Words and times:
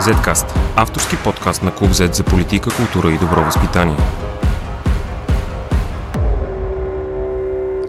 Zcast– 0.00 0.58
авторски 0.76 1.16
подкаст 1.24 1.62
на 1.62 1.74
Клуб 1.74 1.90
Z 1.90 2.12
за 2.12 2.24
политика, 2.24 2.70
култура 2.76 3.14
и 3.14 3.18
добро 3.18 3.44
възпитание. 3.44 3.96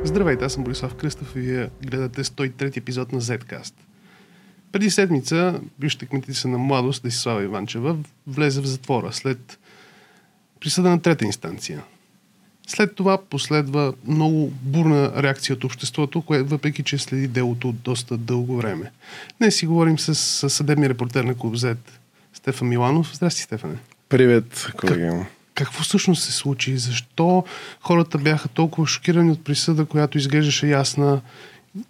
Здравейте, 0.03 0.45
аз 0.45 0.53
съм 0.53 0.63
Борислав 0.63 0.95
Кръстов 0.95 1.35
и 1.35 1.39
вие 1.39 1.69
гледате 1.85 2.23
103 2.23 2.77
епизод 2.77 3.11
на 3.11 3.21
Zcast. 3.21 3.73
Преди 4.71 4.89
седмица 4.89 5.59
бившата 5.79 6.05
кметица 6.05 6.47
на 6.47 6.57
младост 6.57 7.03
Десислава 7.03 7.43
Иванчева 7.43 7.95
влезе 8.27 8.61
в 8.61 8.65
затвора 8.65 9.13
след 9.13 9.59
присъда 10.59 10.89
на 10.89 11.01
трета 11.01 11.25
инстанция. 11.25 11.83
След 12.67 12.95
това 12.95 13.17
последва 13.17 13.93
много 14.07 14.53
бурна 14.61 15.23
реакция 15.23 15.53
от 15.53 15.63
обществото, 15.63 16.21
което 16.21 16.49
въпреки, 16.49 16.83
че 16.83 16.97
следи 16.97 17.27
делото 17.27 17.69
от 17.69 17.79
доста 17.79 18.17
дълго 18.17 18.57
време. 18.57 18.91
Днес 19.37 19.55
си 19.55 19.65
говорим 19.65 19.99
с, 19.99 20.15
с 20.15 20.49
съдебния 20.49 20.89
репортер 20.89 21.23
на 21.23 21.35
Клуб 21.35 21.55
Стефан 22.33 22.67
Миланов. 22.67 23.15
Здрасти, 23.15 23.41
Стефане. 23.41 23.75
Привет, 24.09 24.67
колеги. 24.77 25.01
Как, 25.01 25.27
какво 25.55 25.83
всъщност 25.83 26.23
се 26.23 26.31
случи? 26.31 26.77
Защо 26.77 27.43
хората 27.81 28.17
бяха 28.17 28.47
толкова 28.47 28.87
шокирани 28.87 29.31
от 29.31 29.43
присъда, 29.43 29.85
която 29.85 30.17
изглеждаше 30.17 30.67
ясна 30.67 31.21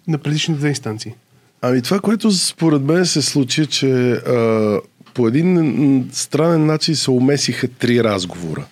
на 0.08 0.18
предишните 0.18 0.60
две 0.60 0.70
инстанции? 0.70 1.14
Ами 1.62 1.82
това, 1.82 2.00
което 2.00 2.32
според 2.32 2.82
мен 2.82 3.06
се 3.06 3.22
случи, 3.22 3.68
че 3.68 4.12
а, 4.12 4.80
по 5.14 5.28
един 5.28 6.10
странен 6.14 6.66
начин 6.66 6.96
се 6.96 7.12
умесиха 7.12 7.68
три 7.68 8.04
разговора. 8.04 8.66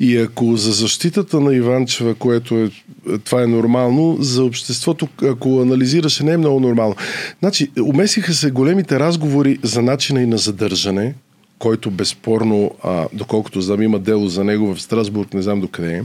И 0.00 0.16
ако 0.16 0.56
за 0.56 0.72
защитата 0.72 1.40
на 1.40 1.54
Иванчева, 1.54 2.14
което 2.14 2.56
е, 2.56 2.70
това 3.24 3.42
е 3.42 3.46
нормално, 3.46 4.16
за 4.20 4.44
обществото, 4.44 5.08
ако 5.22 5.60
анализираше, 5.60 6.24
не 6.24 6.32
е 6.32 6.36
много 6.36 6.60
нормално. 6.60 6.94
Значи, 7.40 7.70
умесиха 7.82 8.32
се 8.32 8.50
големите 8.50 9.00
разговори 9.00 9.58
за 9.62 9.82
начина 9.82 10.22
и 10.22 10.26
на 10.26 10.38
задържане, 10.38 11.14
който 11.58 11.90
безспорно, 11.90 12.70
а, 12.82 13.08
доколкото 13.12 13.60
знам, 13.60 13.82
има 13.82 13.98
дело 13.98 14.28
за 14.28 14.44
него 14.44 14.74
в 14.74 14.82
Страсбург, 14.82 15.34
не 15.34 15.42
знам 15.42 15.60
докъде 15.60 15.92
е 15.92 16.02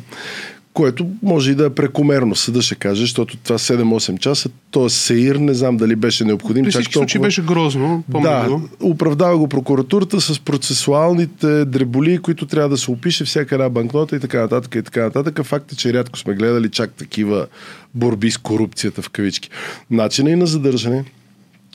което 0.73 1.07
може 1.23 1.51
и 1.51 1.55
да 1.55 1.65
е 1.65 1.69
прекомерно, 1.69 2.35
съда 2.35 2.61
ще 2.61 2.75
каже, 2.75 3.01
защото 3.01 3.37
това 3.37 3.57
7-8 3.57 4.19
часа, 4.19 4.49
т.е. 4.71 4.89
Сеир, 4.89 5.35
не 5.35 5.53
знам 5.53 5.77
дали 5.77 5.95
беше 5.95 6.25
необходим. 6.25 6.63
При 6.63 6.71
всички 6.71 6.93
случаи 6.93 7.21
беше 7.21 7.41
грозно. 7.41 8.03
Да, 8.09 8.47
го. 8.49 8.61
оправдава 8.81 9.37
го 9.37 9.47
прокуратурата 9.47 10.21
с 10.21 10.39
процесуалните 10.39 11.65
дреболи, 11.65 12.17
които 12.17 12.45
трябва 12.45 12.69
да 12.69 12.77
се 12.77 12.91
опише 12.91 13.25
всяка 13.25 13.55
една 13.55 13.69
банкнота 13.69 14.15
и 14.15 14.19
така 14.19 14.41
нататък 14.41 14.75
и 14.75 14.83
така 14.83 15.03
нататък. 15.03 15.43
Факт 15.43 15.71
е, 15.71 15.75
че 15.75 15.93
рядко 15.93 16.19
сме 16.19 16.33
гледали 16.33 16.69
чак 16.69 16.93
такива 16.93 17.47
борби 17.95 18.31
с 18.31 18.37
корупцията 18.37 19.01
в 19.01 19.09
кавички. 19.09 19.49
Начина 19.91 20.29
и 20.29 20.35
на 20.35 20.45
задържане, 20.45 21.05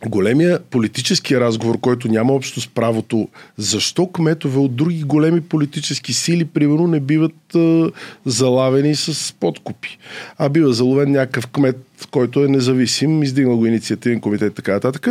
големия 0.07 0.61
политически 0.71 1.41
разговор, 1.41 1.81
който 1.81 2.09
няма 2.09 2.33
общо 2.33 2.61
с 2.61 2.69
правото, 2.69 3.29
защо 3.57 4.07
кметове 4.07 4.59
от 4.59 4.77
други 4.77 5.03
големи 5.03 5.41
политически 5.41 6.13
сили, 6.13 6.45
примерно, 6.45 6.87
не 6.87 7.01
биват 7.01 7.55
а, 7.55 7.91
залавени 8.27 8.97
с 8.97 9.35
подкупи, 9.41 9.99
а 10.39 10.49
бива 10.49 10.73
заловен 10.73 11.13
някакъв 11.13 11.47
кмет, 11.47 11.77
който 12.11 12.45
е 12.45 12.49
независим, 12.49 13.23
издигнал 13.23 13.57
го 13.57 13.67
инициативен 13.67 14.21
комитет, 14.21 14.55
така 14.55 14.73
нататък. 14.73 15.09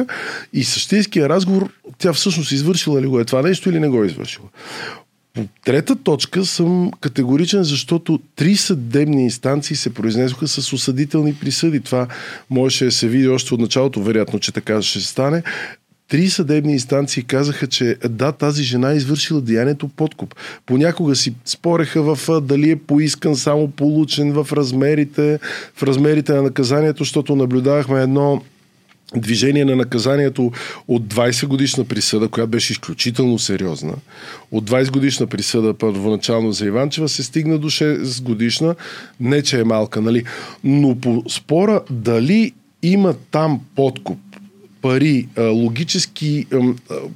И 0.54 0.64
същинския 0.64 1.30
разговор, 1.30 1.70
тя 1.98 2.14
всъщност 2.14 2.52
извършила 2.52 3.02
ли 3.02 3.08
го 3.08 3.20
е 3.20 3.26
това 3.26 3.42
нещо 3.42 3.70
или 3.70 3.80
не 3.80 3.88
го 3.88 4.04
е 4.04 4.08
извършила. 4.08 4.48
Трета 5.66 5.96
точка 5.96 6.46
съм 6.46 6.92
категоричен, 7.02 7.64
защото 7.64 8.20
три 8.36 8.56
съдебни 8.56 9.24
инстанции 9.24 9.76
се 9.76 9.94
произнесоха 9.94 10.48
с 10.48 10.74
осъдителни 10.74 11.34
присъди. 11.36 11.80
Това 11.80 12.08
можеше 12.50 12.86
да 12.86 12.92
се 12.92 13.08
види 13.08 13.28
още 13.28 13.54
от 13.54 13.60
началото, 13.60 14.04
вероятно, 14.04 14.40
че 14.40 14.52
така 14.52 14.82
ще 14.82 15.00
стане. 15.00 15.44
Три 16.10 16.30
съдебни 16.30 16.74
инстанции 16.74 17.24
казаха, 17.24 17.68
че 17.68 17.98
да, 18.10 18.32
тази 18.32 18.64
жена 18.64 18.92
е 18.92 18.96
извършила 18.96 19.42
деянието 19.42 19.88
подкуп. 19.88 20.36
Понякога 20.66 21.16
си 21.16 21.36
спореха 21.46 22.16
в 22.16 22.42
дали 22.42 22.72
е 22.72 22.76
поискан 22.76 23.36
само 23.36 23.68
получен 23.68 24.32
в 24.32 24.48
размерите, 24.54 25.40
в 25.76 25.84
размерите 25.84 26.34
на 26.34 26.42
наказанието, 26.42 27.04
защото 27.04 27.36
наблюдавахме 27.36 28.02
едно 28.02 28.42
движение 29.16 29.66
на 29.66 29.76
наказанието 29.76 30.52
от 30.88 31.04
20 31.04 31.48
годишна 31.48 31.86
присъда, 31.86 32.28
която 32.28 32.52
беше 32.52 32.74
изключително 32.74 33.40
сериозна. 33.40 33.94
От 34.52 34.70
20 34.70 34.92
годишна 34.92 35.28
присъда 35.28 35.74
първоначално 35.74 36.52
за 36.52 36.66
Иванчева 36.66 37.10
се 37.10 37.24
стигна 37.24 37.58
до 37.58 37.70
6 37.70 38.24
годишна. 38.24 38.76
Не, 39.20 39.42
че 39.42 39.60
е 39.60 39.64
малка, 39.64 40.02
нали? 40.02 40.24
Но 40.64 40.96
по 40.96 41.24
спора 41.30 41.82
дали 41.90 42.54
има 42.84 43.14
там 43.32 43.62
подкуп 43.76 44.20
пари, 44.82 45.28
логически 45.38 46.46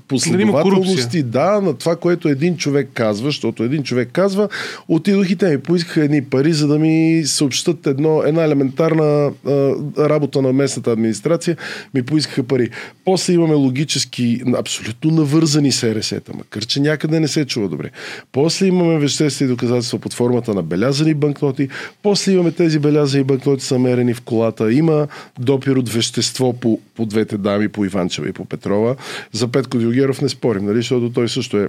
последователности, 0.08 1.24
да, 1.24 1.62
на 1.62 1.74
това, 1.74 1.96
което 1.96 2.28
един 2.28 2.58
човек 2.58 2.90
казва, 2.94 3.28
защото 3.28 3.64
един 3.64 3.84
човек 3.84 4.10
казва, 4.14 4.50
отидох 4.88 5.30
и 5.30 5.36
те 5.36 5.50
ми 5.50 5.58
поискаха 5.58 6.04
едни 6.04 6.24
пари, 6.24 6.54
за 6.54 6.68
да 6.68 6.80
ми 6.80 7.24
съобщат 7.26 7.88
едно, 7.88 8.24
една 8.24 8.44
елементарна 8.44 9.32
а, 9.46 9.76
работа 10.10 10.42
на 10.42 10.54
местната 10.54 10.92
администрация, 10.92 11.58
ми 11.94 12.04
поискаха 12.04 12.44
пари. 12.44 12.70
После 13.06 13.34
имаме 13.34 13.54
логически, 13.54 14.42
абсолютно 14.58 15.12
навързани 15.12 15.72
СРС-та, 15.72 16.34
макар 16.38 16.66
че 16.66 16.80
някъде 16.80 17.20
не 17.20 17.28
се 17.28 17.46
чува 17.46 17.70
добре. 17.70 17.90
После 18.32 18.66
имаме 18.66 19.00
веществени 19.00 19.50
доказателства 19.50 20.00
под 20.00 20.14
формата 20.14 20.54
на 20.54 20.64
белязани 20.64 21.14
банкноти, 21.14 21.70
после 22.04 22.32
имаме 22.32 22.52
тези 22.52 22.80
белязани 22.80 23.24
банкноти 23.24 23.66
са 23.66 23.80
мерени 23.80 24.14
в 24.14 24.22
колата, 24.22 24.74
има 24.74 25.08
допир 25.40 25.76
от 25.76 25.90
вещество 25.90 26.54
по, 26.54 26.80
по 26.96 27.06
двете 27.06 27.38
дами 27.52 27.66
и 27.66 27.68
по 27.68 27.86
Иванчева 27.86 28.30
и 28.30 28.34
по 28.34 28.46
Петрова. 28.46 28.96
За 29.32 29.48
Петко 29.48 29.78
Дилгеров 29.78 30.22
не 30.22 30.30
спорим, 30.30 30.66
нали? 30.66 30.78
защото 30.78 31.10
той 31.10 31.30
също 31.30 31.58
е 31.58 31.68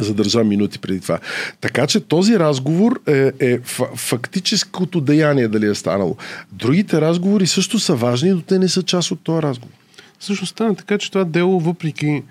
задържа 0.00 0.44
минути 0.44 0.78
преди 0.78 1.00
това. 1.00 1.18
Така 1.60 1.86
че 1.86 2.00
този 2.00 2.38
разговор 2.38 3.00
е, 3.06 3.32
е 3.40 3.58
фактическото 3.96 5.00
деяние 5.00 5.48
дали 5.48 5.66
е 5.66 5.74
станало. 5.74 6.16
Другите 6.52 7.00
разговори 7.00 7.46
също 7.46 7.78
са 7.78 7.94
важни, 7.94 8.30
но 8.30 8.40
те 8.40 8.58
не 8.58 8.68
са 8.68 8.82
част 8.82 9.10
от 9.10 9.20
този 9.20 9.42
разговор. 9.42 9.74
Също 10.20 10.46
стана 10.46 10.74
така, 10.74 10.98
че 10.98 11.10
това 11.10 11.24
дело, 11.24 11.60
въпреки 11.60 12.22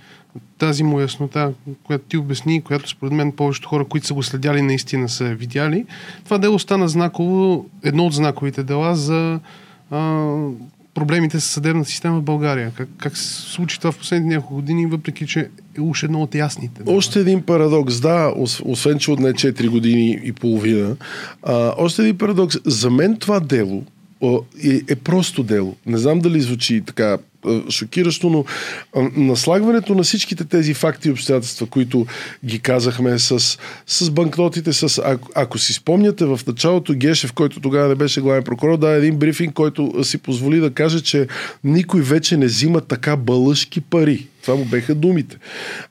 тази 0.57 0.84
му 0.84 1.00
яснота, 1.00 1.53
която 1.84 2.06
ти 2.06 2.17
обясни, 2.17 2.61
която 2.61 2.90
според 2.90 3.13
мен 3.13 3.31
повечето 3.31 3.69
хора, 3.69 3.85
които 3.85 4.07
са 4.07 4.13
го 4.13 4.23
следяли, 4.23 4.61
наистина 4.61 5.09
са 5.09 5.25
видяли, 5.25 5.85
това 6.25 6.38
дело 6.38 6.59
стана 6.59 6.88
знаково, 6.88 7.69
едно 7.84 8.06
от 8.06 8.13
знаковите 8.13 8.63
дела 8.63 8.96
за 8.96 9.40
а, 9.91 10.34
проблемите 11.00 11.40
с 11.40 11.46
съдебната 11.46 11.90
система 11.90 12.20
в 12.20 12.24
България? 12.24 12.72
Как, 12.78 12.90
как 12.98 13.18
се 13.18 13.26
случи 13.26 13.78
това 13.78 13.92
в 13.92 13.98
последните 13.98 14.36
няколко 14.36 14.56
години, 14.56 14.86
въпреки 14.86 15.28
че 15.28 15.50
е 15.78 15.82
уж 15.82 16.04
едно 16.04 16.22
от 16.22 16.36
ясните? 16.36 16.84
Да? 16.84 16.92
Още 16.92 17.20
един 17.20 17.42
парадокс, 17.42 18.00
да, 18.00 18.34
освен 18.64 19.00
че 19.00 19.12
отне 19.12 19.34
4 19.34 19.70
години 19.70 20.20
и 20.24 20.32
половина. 20.32 20.96
А, 21.44 21.74
още 21.78 22.02
един 22.02 22.18
парадокс. 22.18 22.58
За 22.66 22.90
мен 22.90 23.18
това 23.18 23.40
дело 23.40 23.84
е, 24.64 24.82
е 24.88 24.96
просто 24.96 25.44
дело. 25.44 25.76
Не 25.86 25.98
знам 25.98 26.20
дали 26.20 26.42
звучи 26.42 26.82
така 26.82 27.18
шокиращо, 27.70 28.30
но 28.30 28.46
наслагването 29.16 29.96
на 29.96 30.04
всичките 30.04 30.46
тези 30.46 30.74
факти 30.74 31.08
и 31.08 31.12
обстоятелства, 31.12 31.68
които 31.68 32.06
ги 32.46 32.60
казахме 32.60 33.20
с, 33.20 33.58
с 33.88 34.12
банкнотите, 34.12 34.74
с, 34.74 35.02
ако, 35.06 35.30
ако 35.36 35.58
си 35.58 35.74
спомняте 35.74 36.26
в 36.26 36.40
началото 36.48 36.94
Гешев, 36.94 37.34
който 37.34 37.60
тогава 37.60 37.90
не 37.90 37.96
беше 37.96 38.22
главен 38.22 38.44
прокурор, 38.44 38.78
да 38.78 38.90
един 38.90 39.16
брифинг, 39.18 39.54
който 39.54 40.04
си 40.04 40.18
позволи 40.18 40.60
да 40.60 40.72
каже, 40.72 41.02
че 41.02 41.28
никой 41.64 42.02
вече 42.02 42.38
не 42.38 42.46
взима 42.46 42.82
така 42.82 43.16
бълъжки 43.16 43.82
пари. 43.82 44.28
Това 44.50 44.60
му 44.60 44.66
беха 44.66 44.96
думите. 44.96 45.38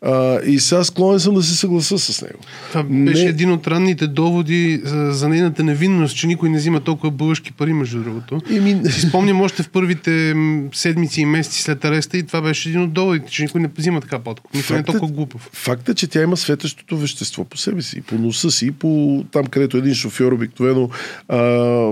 А, 0.02 0.40
и 0.46 0.60
сега 0.60 0.84
склонен 0.84 1.20
съм 1.20 1.34
да 1.34 1.42
се 1.42 1.56
съгласа 1.56 1.98
с 1.98 2.22
него. 2.22 2.38
Това 2.68 2.82
беше 2.82 3.24
не... 3.24 3.30
един 3.30 3.52
от 3.52 3.66
ранните 3.66 4.06
доводи 4.06 4.80
за, 4.84 5.12
за 5.12 5.28
нейната 5.28 5.64
невинност, 5.64 6.16
че 6.16 6.26
никой 6.26 6.48
не 6.48 6.58
взима 6.58 6.80
толкова 6.80 7.10
бълъжки 7.10 7.52
пари, 7.52 7.72
между 7.72 8.02
другото. 8.02 8.40
И 8.50 8.60
ми... 8.60 8.80
Си 8.90 9.00
спомням 9.00 9.40
още 9.40 9.62
в 9.62 9.68
първите 9.68 10.34
седмици 10.72 11.20
и 11.20 11.24
месеци 11.24 11.62
след 11.62 11.84
ареста 11.84 12.18
и 12.18 12.22
това 12.22 12.42
беше 12.42 12.68
един 12.68 12.82
от 12.82 12.92
доводите, 12.92 13.30
че 13.30 13.42
никой 13.42 13.60
не 13.60 13.70
взима 13.78 14.00
така 14.00 14.18
подкуп. 14.18 14.54
Никой 14.54 14.76
не 14.76 14.80
е 14.80 14.84
толкова 14.84 15.12
глупав. 15.12 15.50
Факта, 15.52 15.94
че 15.94 16.06
тя 16.06 16.22
има 16.22 16.36
светещото 16.36 16.96
вещество 16.96 17.44
по 17.44 17.56
себе 17.56 17.82
си, 17.82 18.00
по 18.00 18.14
носа 18.14 18.50
си, 18.50 18.70
по 18.70 19.24
там, 19.32 19.46
където 19.46 19.76
един 19.76 19.94
шофьор 19.94 20.32
обикновено 20.32 20.90
а, 21.28 21.38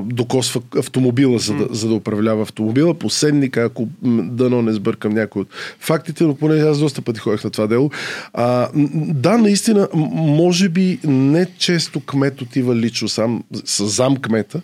докосва 0.05 0.61
автомобила, 0.79 1.39
за 1.39 1.55
да, 1.55 1.67
за 1.71 1.89
да 1.89 1.95
управлява 1.95 2.43
автомобила, 2.43 2.95
по 2.95 3.11
седника, 3.11 3.63
ако 3.63 3.89
дано 4.03 4.63
не 4.63 4.73
сбъркам 4.73 5.13
някой 5.13 5.43
от 5.43 5.49
фактите, 5.81 6.25
но 6.25 6.35
поне 6.35 6.56
аз 6.61 6.79
доста 6.79 7.03
пъти 7.03 7.21
ходех 7.21 7.45
на 7.45 7.51
това 7.51 7.67
дело. 7.67 7.91
А, 8.33 8.69
да, 8.95 9.39
наистина, 9.39 9.89
може 10.15 10.69
би 10.69 10.99
не 11.05 11.47
често 11.59 12.01
кмет 12.01 12.43
отива 12.43 12.77
лично 12.77 13.09
сам, 13.09 13.45
с 13.65 13.87
зам 13.87 14.17
кмета, 14.17 14.61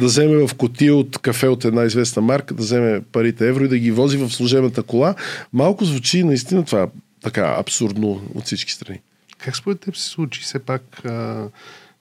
да 0.00 0.04
вземе 0.04 0.46
в 0.46 0.54
котия 0.54 0.96
от 0.96 1.18
кафе 1.18 1.48
от 1.48 1.64
една 1.64 1.84
известна 1.84 2.22
марка, 2.22 2.54
да 2.54 2.62
вземе 2.62 3.00
парите 3.12 3.48
евро 3.48 3.64
и 3.64 3.68
да 3.68 3.78
ги 3.78 3.90
вози 3.90 4.16
в 4.16 4.30
служебната 4.30 4.82
кола. 4.82 5.14
Малко 5.52 5.84
звучи 5.84 6.24
наистина 6.24 6.64
това 6.64 6.88
така 7.22 7.56
абсурдно 7.58 8.20
от 8.34 8.44
всички 8.44 8.72
страни. 8.72 9.00
Как 9.38 9.56
според 9.56 9.80
теб 9.80 9.96
се 9.96 10.08
случи 10.08 10.40
все 10.40 10.58
пак 10.58 11.04
а, 11.04 11.48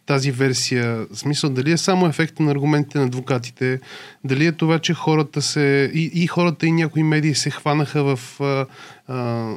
тази 0.05 0.31
версия? 0.31 1.05
В 1.11 1.17
смисъл, 1.17 1.49
дали 1.49 1.71
е 1.71 1.77
само 1.77 2.07
ефекта 2.07 2.43
на 2.43 2.51
аргументите 2.51 2.97
на 2.97 3.05
адвокатите? 3.05 3.79
Дали 4.23 4.45
е 4.45 4.51
това, 4.51 4.79
че 4.79 4.93
хората 4.93 5.41
се... 5.41 5.91
И, 5.93 6.11
и 6.13 6.27
хората, 6.27 6.67
и 6.67 6.71
някои 6.71 7.03
медии 7.03 7.35
се 7.35 7.49
хванаха 7.49 8.15
в 8.15 8.41
а, 8.41 8.65
а, 9.07 9.49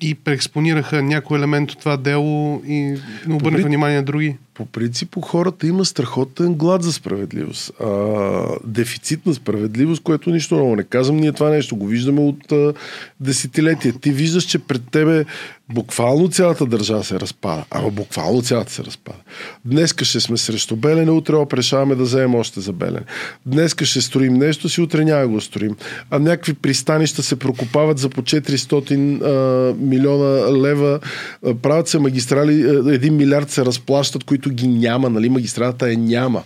и 0.00 0.14
преекспонираха 0.14 1.02
някой 1.02 1.38
елемент 1.38 1.70
от 1.70 1.78
това 1.78 1.96
дело 1.96 2.62
и 2.66 2.96
обърнаха 3.26 3.50
Добре. 3.50 3.62
внимание 3.62 3.96
на 3.96 4.02
други. 4.02 4.36
По 4.54 4.66
принцип 4.66 5.16
у 5.16 5.20
хората 5.20 5.66
има 5.66 5.84
страхотен 5.84 6.54
глад 6.54 6.82
за 6.82 6.92
справедливост. 6.92 7.80
А, 7.80 8.46
дефицит 8.64 9.26
на 9.26 9.34
справедливост, 9.34 10.02
което 10.02 10.30
нищо 10.30 10.56
ново 10.56 10.76
не 10.76 10.84
казвам. 10.84 11.16
Ние 11.16 11.32
това 11.32 11.50
нещо 11.50 11.76
го 11.76 11.86
виждаме 11.86 12.20
от 12.20 12.52
а, 12.52 12.74
десетилетия. 13.20 13.92
Ти 13.92 14.10
виждаш, 14.10 14.44
че 14.44 14.58
пред 14.58 14.82
тебе 14.90 15.24
буквално 15.72 16.28
цялата 16.28 16.66
държава 16.66 17.04
се 17.04 17.20
разпада. 17.20 17.64
Ама 17.70 17.90
буквално 17.90 18.42
цялата 18.42 18.72
се 18.72 18.84
разпада. 18.84 19.18
Днеска 19.64 20.04
ще 20.04 20.20
сме 20.20 20.36
срещу 20.36 20.76
Белене, 20.76 21.10
утре 21.10 21.34
оп, 21.34 21.54
да 21.72 21.94
вземем 21.96 22.34
още 22.34 22.60
за 22.60 22.72
Белене. 22.72 23.00
Днеска 23.46 23.84
ще 23.84 24.00
строим 24.00 24.34
нещо, 24.34 24.68
си 24.68 24.80
утре 24.80 25.04
няма 25.04 25.28
го 25.28 25.40
строим. 25.40 25.76
А 26.10 26.18
някакви 26.18 26.54
пристанища 26.54 27.22
се 27.22 27.36
прокопават 27.36 27.98
за 27.98 28.08
по 28.08 28.22
400 28.22 29.22
а, 29.22 29.74
милиона 29.80 30.52
лева. 30.62 31.00
А, 31.46 31.54
правят 31.54 31.88
се 31.88 31.98
магистрали, 31.98 32.62
а, 32.62 32.94
един 32.94 33.16
милиард 33.16 33.50
се 33.50 33.64
разплащат, 33.64 34.24
които 34.24 34.50
ги 34.50 34.68
няма, 34.68 35.10
нали? 35.10 35.28
Магистралата 35.28 35.92
е 35.92 35.96
няма. 35.96 36.42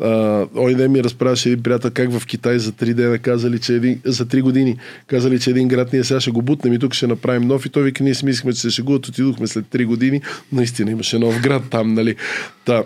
А, 0.00 0.46
Ой, 0.56 0.74
ден 0.74 0.92
ми 0.92 1.04
разправяше 1.04 1.48
един 1.48 1.62
приятел 1.62 1.90
как 1.94 2.18
в 2.18 2.26
Китай 2.26 2.58
за 2.58 2.72
3 2.72 2.94
дена 2.94 3.18
казали, 3.18 3.58
че 3.58 3.74
един, 3.74 4.00
за 4.04 4.26
3 4.26 4.42
години 4.42 4.76
казали, 5.06 5.40
че 5.40 5.50
един 5.50 5.68
град 5.68 5.92
ние 5.92 6.04
сега 6.04 6.20
ще 6.20 6.30
го 6.30 6.42
бутнем 6.42 6.72
и 6.72 6.78
тук 6.78 6.94
ще 6.94 7.06
направим 7.06 7.48
нов 7.48 7.66
и 7.66 7.68
той 7.68 7.82
вика, 7.82 8.04
ние 8.04 8.14
си 8.14 8.24
че 8.61 8.61
се 8.62 8.70
шегуват, 8.70 9.08
отидохме 9.08 9.46
след 9.46 9.64
3 9.64 9.84
години, 9.84 10.20
наистина 10.52 10.90
имаше 10.90 11.18
нов 11.18 11.40
град 11.40 11.62
там, 11.70 11.94
нали. 11.94 12.16
Та, 12.64 12.84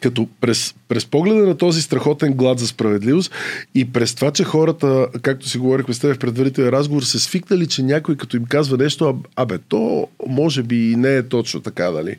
като 0.00 0.28
през, 0.40 0.74
през 0.88 1.06
погледа 1.06 1.46
на 1.46 1.56
този 1.56 1.82
страхотен 1.82 2.32
глад 2.32 2.58
за 2.58 2.66
справедливост 2.66 3.32
и 3.74 3.92
през 3.92 4.14
това, 4.14 4.30
че 4.30 4.44
хората, 4.44 5.06
както 5.22 5.48
си 5.48 5.58
говорихме 5.58 5.94
с 5.94 5.98
теб 5.98 6.16
в 6.16 6.18
предварителен 6.18 6.68
разговор, 6.68 7.02
се 7.02 7.18
свикнали, 7.18 7.66
че 7.66 7.82
някой 7.82 8.16
като 8.16 8.36
им 8.36 8.44
казва 8.44 8.76
нещо, 8.76 9.08
а, 9.08 9.42
абе, 9.42 9.58
то 9.68 10.08
може 10.26 10.62
би 10.62 10.90
и 10.92 10.96
не 10.96 11.16
е 11.16 11.22
точно 11.22 11.60
така, 11.60 11.90
дали. 11.90 12.16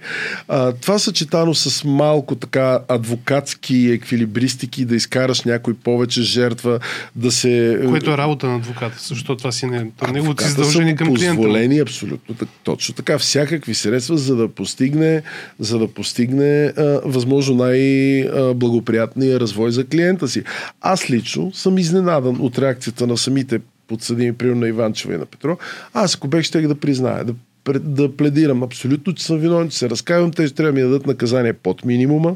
А, 0.47 0.71
това 0.71 0.99
съчетано 0.99 1.53
с 1.53 1.83
малко 1.83 2.35
така 2.35 2.79
адвокатски 2.87 3.89
еквилибристики, 3.91 4.85
да 4.85 4.95
изкараш 4.95 5.43
някой 5.43 5.73
повече 5.73 6.21
жертва, 6.21 6.79
да 7.15 7.31
се... 7.31 7.79
Което 7.89 8.11
е 8.11 8.17
работа 8.17 8.47
на 8.47 8.55
адвоката, 8.55 8.97
защото 8.99 9.35
това 9.35 9.51
си 9.51 9.65
не, 9.65 9.91
то 9.99 10.07
неговото 10.07 10.43
си 10.43 10.49
задължение 10.49 10.95
към 10.95 11.15
клиента. 11.15 11.35
Позволени 11.35 11.79
абсолютно 11.79 12.35
точно 12.63 12.95
така. 12.95 13.19
Всякакви 13.19 13.73
средства, 13.73 14.17
за 14.17 14.35
да 14.35 14.47
постигне, 14.47 15.21
за 15.59 15.79
да 15.79 15.87
постигне 15.87 16.65
а, 16.65 17.01
възможно 17.05 17.56
най-благоприятния 17.57 19.39
развой 19.39 19.71
за 19.71 19.85
клиента 19.85 20.27
си. 20.27 20.43
Аз 20.81 21.09
лично 21.09 21.53
съм 21.53 21.77
изненадан 21.77 22.37
от 22.39 22.59
реакцията 22.59 23.07
на 23.07 23.17
самите 23.17 23.59
подсъдими, 23.87 24.33
примерно 24.33 24.61
на 24.61 24.67
Иванчева 24.67 25.13
и 25.13 25.17
на 25.17 25.25
Петро. 25.25 25.57
Аз 25.93 26.15
ако 26.15 26.27
бех, 26.27 26.43
ще 26.43 26.61
да 26.61 26.75
призная, 26.75 27.23
да, 27.23 27.33
да 27.79 28.15
пледирам 28.15 28.63
абсолютно, 28.63 29.13
че 29.13 29.25
съм 29.25 29.39
виновен, 29.39 29.69
че 29.69 29.77
се 29.77 29.89
разкаивам, 29.89 30.31
те 30.31 30.47
ще 30.47 30.55
трябва 30.55 30.73
да 30.73 30.75
ми 30.75 30.81
дадат 30.81 31.07
наказание 31.07 31.53
под 31.53 31.85
минимума. 31.85 32.35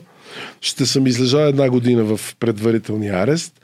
Ще 0.61 0.85
съм 0.85 1.07
излежал 1.07 1.39
една 1.39 1.69
година 1.69 2.03
в 2.03 2.35
предварителния 2.39 3.15
арест. 3.15 3.61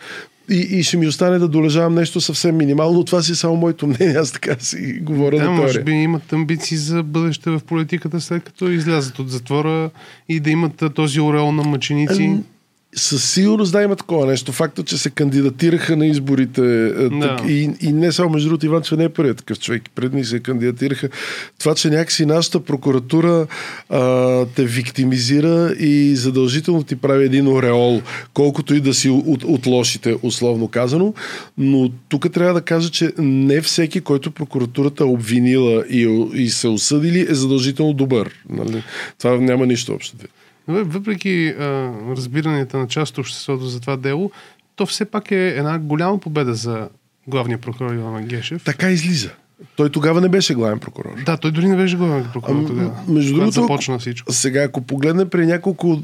И, 0.49 0.67
и 0.79 0.83
ще 0.83 0.97
ми 0.97 1.07
остане 1.07 1.39
да 1.39 1.47
долежавам 1.47 1.95
нещо 1.95 2.21
съвсем 2.21 2.57
минимално, 2.57 2.93
но 2.93 3.03
това 3.03 3.21
си 3.21 3.31
е 3.31 3.35
само 3.35 3.55
моето 3.55 3.87
мнение, 3.87 4.15
аз 4.15 4.31
така 4.31 4.55
си 4.59 4.99
говоря 5.01 5.37
Да, 5.37 5.43
на 5.43 5.51
може 5.51 5.73
теория. 5.73 5.85
би 5.85 5.91
имат 5.91 6.33
амбиции 6.33 6.77
за 6.77 7.03
бъдеще 7.03 7.49
в 7.49 7.59
политиката, 7.59 8.21
след 8.21 8.43
като 8.43 8.69
излязат 8.69 9.19
от 9.19 9.29
затвора 9.29 9.89
и 10.29 10.39
да 10.39 10.49
имат 10.49 10.83
този 10.95 11.21
ореол 11.21 11.51
на 11.51 11.63
мъченици. 11.63 12.39
Със 12.95 13.33
сигурност 13.33 13.71
да 13.71 13.83
има 13.83 13.95
такова 13.95 14.25
нещо. 14.25 14.51
Факта, 14.51 14.83
че 14.83 14.97
се 14.97 15.09
кандидатираха 15.09 15.97
на 15.97 16.07
изборите 16.07 16.61
е, 16.61 16.89
Да. 16.89 17.19
так, 17.19 17.49
и, 17.49 17.69
и 17.81 17.93
не 17.93 18.11
само 18.11 18.29
между 18.29 18.49
другото 18.49 18.65
Иванчев 18.65 18.97
не 18.97 19.03
е 19.03 19.09
първият 19.09 19.37
такъв 19.37 19.59
човек. 19.59 19.83
Пред 19.95 20.13
ни 20.13 20.25
се 20.25 20.39
кандидатираха. 20.39 21.09
Това, 21.59 21.75
че 21.75 21.89
някакси 21.89 22.25
нашата 22.25 22.59
прокуратура 22.59 23.47
а, 23.89 24.45
те 24.45 24.65
виктимизира 24.65 25.75
и 25.79 26.15
задължително 26.15 26.83
ти 26.83 26.95
прави 26.95 27.25
един 27.25 27.47
ореол, 27.47 28.01
колкото 28.33 28.75
и 28.75 28.79
да 28.79 28.93
си 28.93 29.09
от, 29.09 29.43
от 29.43 29.65
лошите, 29.65 30.15
условно 30.21 30.67
казано. 30.67 31.13
Но 31.57 31.91
тук 32.09 32.31
трябва 32.33 32.53
да 32.53 32.61
кажа, 32.61 32.89
че 32.89 33.13
не 33.17 33.61
всеки, 33.61 34.01
който 34.01 34.31
прокуратурата 34.31 35.03
е 35.03 35.07
обвинила 35.07 35.83
и, 35.89 36.27
и 36.33 36.49
се 36.49 36.67
осъдили, 36.67 37.25
е 37.29 37.33
задължително 37.33 37.93
добър. 37.93 38.43
Нали? 38.49 38.83
Това 39.19 39.37
няма 39.37 39.65
нищо 39.65 39.93
общо. 39.93 40.15
Въпреки 40.67 41.47
а, 41.47 41.91
разбиранията 42.17 42.77
на 42.77 42.87
част 42.87 43.11
от 43.13 43.17
обществото 43.17 43.65
за 43.65 43.79
това 43.79 43.97
дело, 43.97 44.31
то 44.75 44.85
все 44.85 45.05
пак 45.05 45.31
е 45.31 45.47
една 45.47 45.79
голяма 45.79 46.19
победа 46.19 46.53
за 46.53 46.89
главния 47.27 47.57
прокурор 47.57 47.93
Иван 47.93 48.25
Гешев. 48.25 48.63
Така 48.63 48.89
излиза. 48.89 49.29
Той 49.75 49.89
тогава 49.89 50.21
не 50.21 50.29
беше 50.29 50.53
главен 50.53 50.79
прокурор. 50.79 51.13
Да, 51.25 51.37
той 51.37 51.51
дори 51.51 51.67
не 51.67 51.75
беше 51.75 51.95
главен 51.95 52.25
прокурор 52.33 52.55
Ами, 52.57 52.67
тогава. 52.67 53.03
между 53.07 53.33
другото, 53.33 53.51
започна 53.51 53.99
всичко. 53.99 54.33
Сега, 54.33 54.63
ако 54.63 54.81
погледнем 54.81 55.29
при 55.29 55.45
няколко 55.45 56.03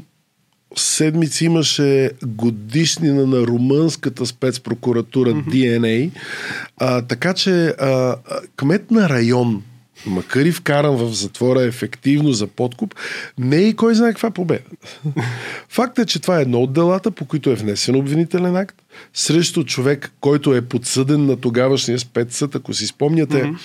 седмици 0.76 1.44
имаше 1.44 2.10
годишнина 2.26 3.26
на 3.26 3.36
румънската 3.36 4.26
спецпрокуратура 4.26 5.30
mm-hmm. 5.30 5.48
DNA, 5.48 6.10
а, 6.78 7.02
така 7.02 7.34
че 7.34 7.66
а, 7.66 7.76
а, 7.80 8.16
кмет 8.56 8.90
на 8.90 9.08
район, 9.08 9.62
макар 10.06 10.44
и 10.44 10.52
вкаран 10.52 10.96
в 10.96 11.14
затвора 11.14 11.62
ефективно 11.62 12.32
за 12.32 12.46
подкуп, 12.46 12.94
не 13.38 13.56
е 13.56 13.68
и 13.68 13.76
кой 13.76 13.94
знае 13.94 14.10
каква 14.10 14.30
победа. 14.30 14.64
Факт 15.68 15.98
е, 15.98 16.06
че 16.06 16.18
това 16.18 16.38
е 16.38 16.42
едно 16.42 16.60
от 16.60 16.72
делата, 16.72 17.10
по 17.10 17.24
които 17.24 17.50
е 17.50 17.54
внесен 17.54 17.96
обвинителен 17.96 18.56
акт 18.56 18.76
срещу 19.14 19.64
човек, 19.64 20.12
който 20.20 20.54
е 20.54 20.62
подсъден 20.62 21.26
на 21.26 21.36
тогавашния 21.36 21.98
спецсъд, 21.98 22.54
ако 22.54 22.74
си 22.74 22.86
спомняте, 22.86 23.42
mm-hmm. 23.42 23.58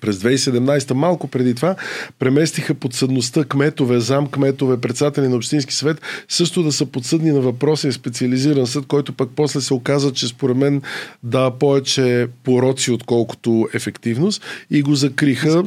През 0.00 0.16
2017, 0.16 0.92
малко 0.92 1.28
преди 1.28 1.54
това, 1.54 1.76
преместиха 2.18 2.74
подсъдността 2.74 3.44
кметове, 3.44 4.00
зам 4.00 4.26
кметове, 4.26 4.80
председатели 4.80 5.28
на 5.28 5.36
Общински 5.36 5.74
съвет, 5.74 6.00
също 6.28 6.62
да 6.62 6.72
са 6.72 6.86
подсъдни 6.86 7.30
на 7.30 7.40
въпросен 7.40 7.92
специализиран 7.92 8.66
съд, 8.66 8.86
който 8.86 9.12
пък 9.12 9.30
после 9.36 9.60
се 9.60 9.74
оказа, 9.74 10.12
че 10.12 10.28
според 10.28 10.56
мен 10.56 10.82
да 11.22 11.50
повече 11.50 12.28
пороци, 12.44 12.90
отколкото 12.90 13.68
ефективност 13.74 14.42
и 14.70 14.82
го 14.82 14.94
закриха. 14.94 15.64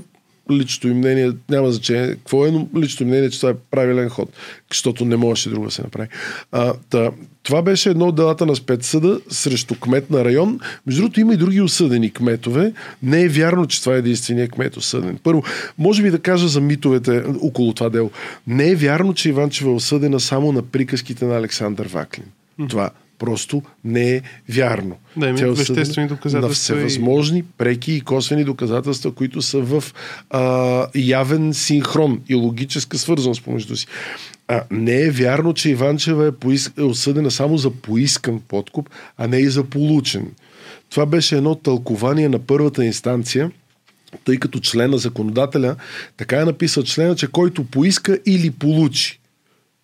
Личното 0.52 0.88
им 0.88 0.98
мнение, 0.98 1.32
няма 1.50 1.72
значение 1.72 2.10
какво 2.10 2.46
е, 2.46 2.52
но 2.52 2.68
личното 2.76 3.04
им 3.04 3.10
мнение, 3.10 3.30
че 3.30 3.40
това 3.40 3.52
е 3.52 3.56
правилен 3.72 4.10
ход, 4.10 4.30
защото 4.72 5.06
не 5.06 5.18
можеше 5.18 5.50
друго 5.50 5.66
да 5.66 5.72
се 5.72 5.82
направи. 5.82 6.08
А, 6.52 6.74
та, 6.90 7.12
това 7.44 7.62
беше 7.62 7.90
едно 7.90 8.06
от 8.06 8.16
делата 8.16 8.46
на 8.46 8.56
спецсъда 8.56 9.20
срещу 9.30 9.76
кмет 9.76 10.10
на 10.10 10.26
район. 10.26 10.60
Между 10.86 11.02
другото, 11.02 11.20
има 11.20 11.34
и 11.34 11.38
други 11.38 11.62
осъдени 11.62 12.14
кметове. 12.14 12.74
Не 13.04 13.22
е 13.22 13.28
вярно, 13.28 13.68
че 13.68 13.82
това 13.82 13.96
е 13.96 14.00
единствения 14.00 14.48
кмет 14.48 14.78
осъден. 14.78 15.20
Първо, 15.24 15.44
може 15.78 16.04
би 16.04 16.12
да 16.12 16.20
кажа 16.20 16.48
за 16.48 16.62
митовете 16.62 17.24
около 17.42 17.74
това 17.74 17.90
дело. 17.90 18.12
Не 18.48 18.72
е 18.72 18.76
вярно, 18.76 19.14
че 19.14 19.30
Иванчева 19.30 19.72
е 19.72 19.74
осъдена 19.74 20.20
само 20.20 20.52
на 20.52 20.62
приказките 20.62 21.26
на 21.26 21.38
Александър 21.38 21.88
Ваклин. 21.88 22.26
Това 22.70 22.90
просто 23.20 23.62
не 23.84 24.16
е 24.16 24.22
вярно. 24.50 24.98
Да, 25.18 25.28
има 25.30 25.38
Тя 25.38 25.48
веществени 25.48 26.08
доказателства 26.08 26.48
На 26.48 26.52
и- 26.52 26.56
всевъзможни 26.56 27.44
преки 27.58 27.94
и 27.94 28.02
косвени 28.02 28.44
доказателства, 28.44 29.12
които 29.12 29.42
са 29.42 29.60
в 29.60 29.84
а, 30.30 30.88
явен 30.96 31.54
синхрон 31.54 32.22
и 32.30 32.36
логическа 32.36 32.98
свързаност 32.98 33.44
помежду 33.44 33.76
си. 33.76 33.88
А, 34.48 34.64
не 34.72 35.02
е 35.02 35.12
вярно, 35.12 35.54
че 35.54 35.70
Иванчева 35.70 36.28
е, 36.28 36.32
поис... 36.32 36.72
е 36.78 36.82
осъдена 36.82 37.32
само 37.32 37.58
за 37.58 37.72
поискан 37.72 38.42
подкуп, 38.48 38.90
а 39.18 39.28
не 39.28 39.38
и 39.38 39.50
за 39.50 39.64
получен. 39.64 40.32
Това 40.90 41.06
беше 41.06 41.38
едно 41.38 41.56
тълкование 41.56 42.30
на 42.30 42.40
първата 42.40 42.86
инстанция, 42.86 43.52
тъй 44.26 44.38
като 44.38 44.60
член 44.60 44.92
на 44.92 44.98
законодателя 44.98 45.76
така 46.18 46.42
е 46.42 46.46
написал 46.46 46.84
члена, 46.84 47.16
че 47.16 47.28
който 47.28 47.64
поиска 47.64 48.20
или 48.26 48.52
получи 48.52 49.20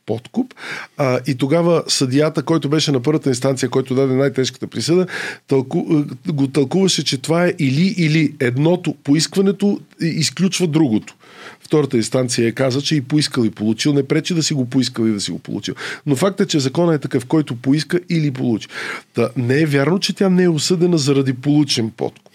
подкуп. 0.05 0.53
А, 0.97 1.19
и 1.27 1.35
тогава 1.35 1.83
съдията, 1.87 2.43
който 2.43 2.69
беше 2.69 2.91
на 2.91 3.01
първата 3.01 3.29
инстанция, 3.29 3.69
който 3.69 3.95
даде 3.95 4.13
най-тежката 4.13 4.67
присъда, 4.67 5.07
тълку, 5.47 5.79
е, 5.79 6.31
го 6.31 6.47
тълкуваше, 6.47 7.03
че 7.03 7.17
това 7.17 7.45
е 7.45 7.53
или-или 7.59 8.33
едното, 8.39 8.93
поискването 9.03 9.79
и- 10.01 10.05
изключва 10.05 10.67
другото. 10.67 11.15
Втората 11.61 11.97
инстанция 11.97 12.47
е 12.47 12.51
каза, 12.51 12.81
че 12.81 12.95
и 12.95 13.01
поискал 13.01 13.43
и 13.43 13.49
получил, 13.49 13.93
не 13.93 14.03
пречи 14.03 14.33
да 14.33 14.43
си 14.43 14.53
го 14.53 14.65
поискал 14.65 15.05
и 15.05 15.11
да 15.11 15.21
си 15.21 15.31
го 15.31 15.39
получил. 15.39 15.75
Но 16.05 16.15
факт 16.15 16.41
е, 16.41 16.45
че 16.45 16.59
законът 16.59 16.95
е 16.95 17.01
такъв, 17.01 17.25
който 17.25 17.55
поиска 17.55 17.99
или 18.09 18.31
получи. 18.31 18.67
Та, 19.13 19.29
не 19.37 19.61
е 19.61 19.65
вярно, 19.65 19.99
че 19.99 20.15
тя 20.15 20.29
не 20.29 20.43
е 20.43 20.49
осъдена 20.49 20.97
заради 20.97 21.33
получен 21.33 21.91
подкуп. 21.97 22.29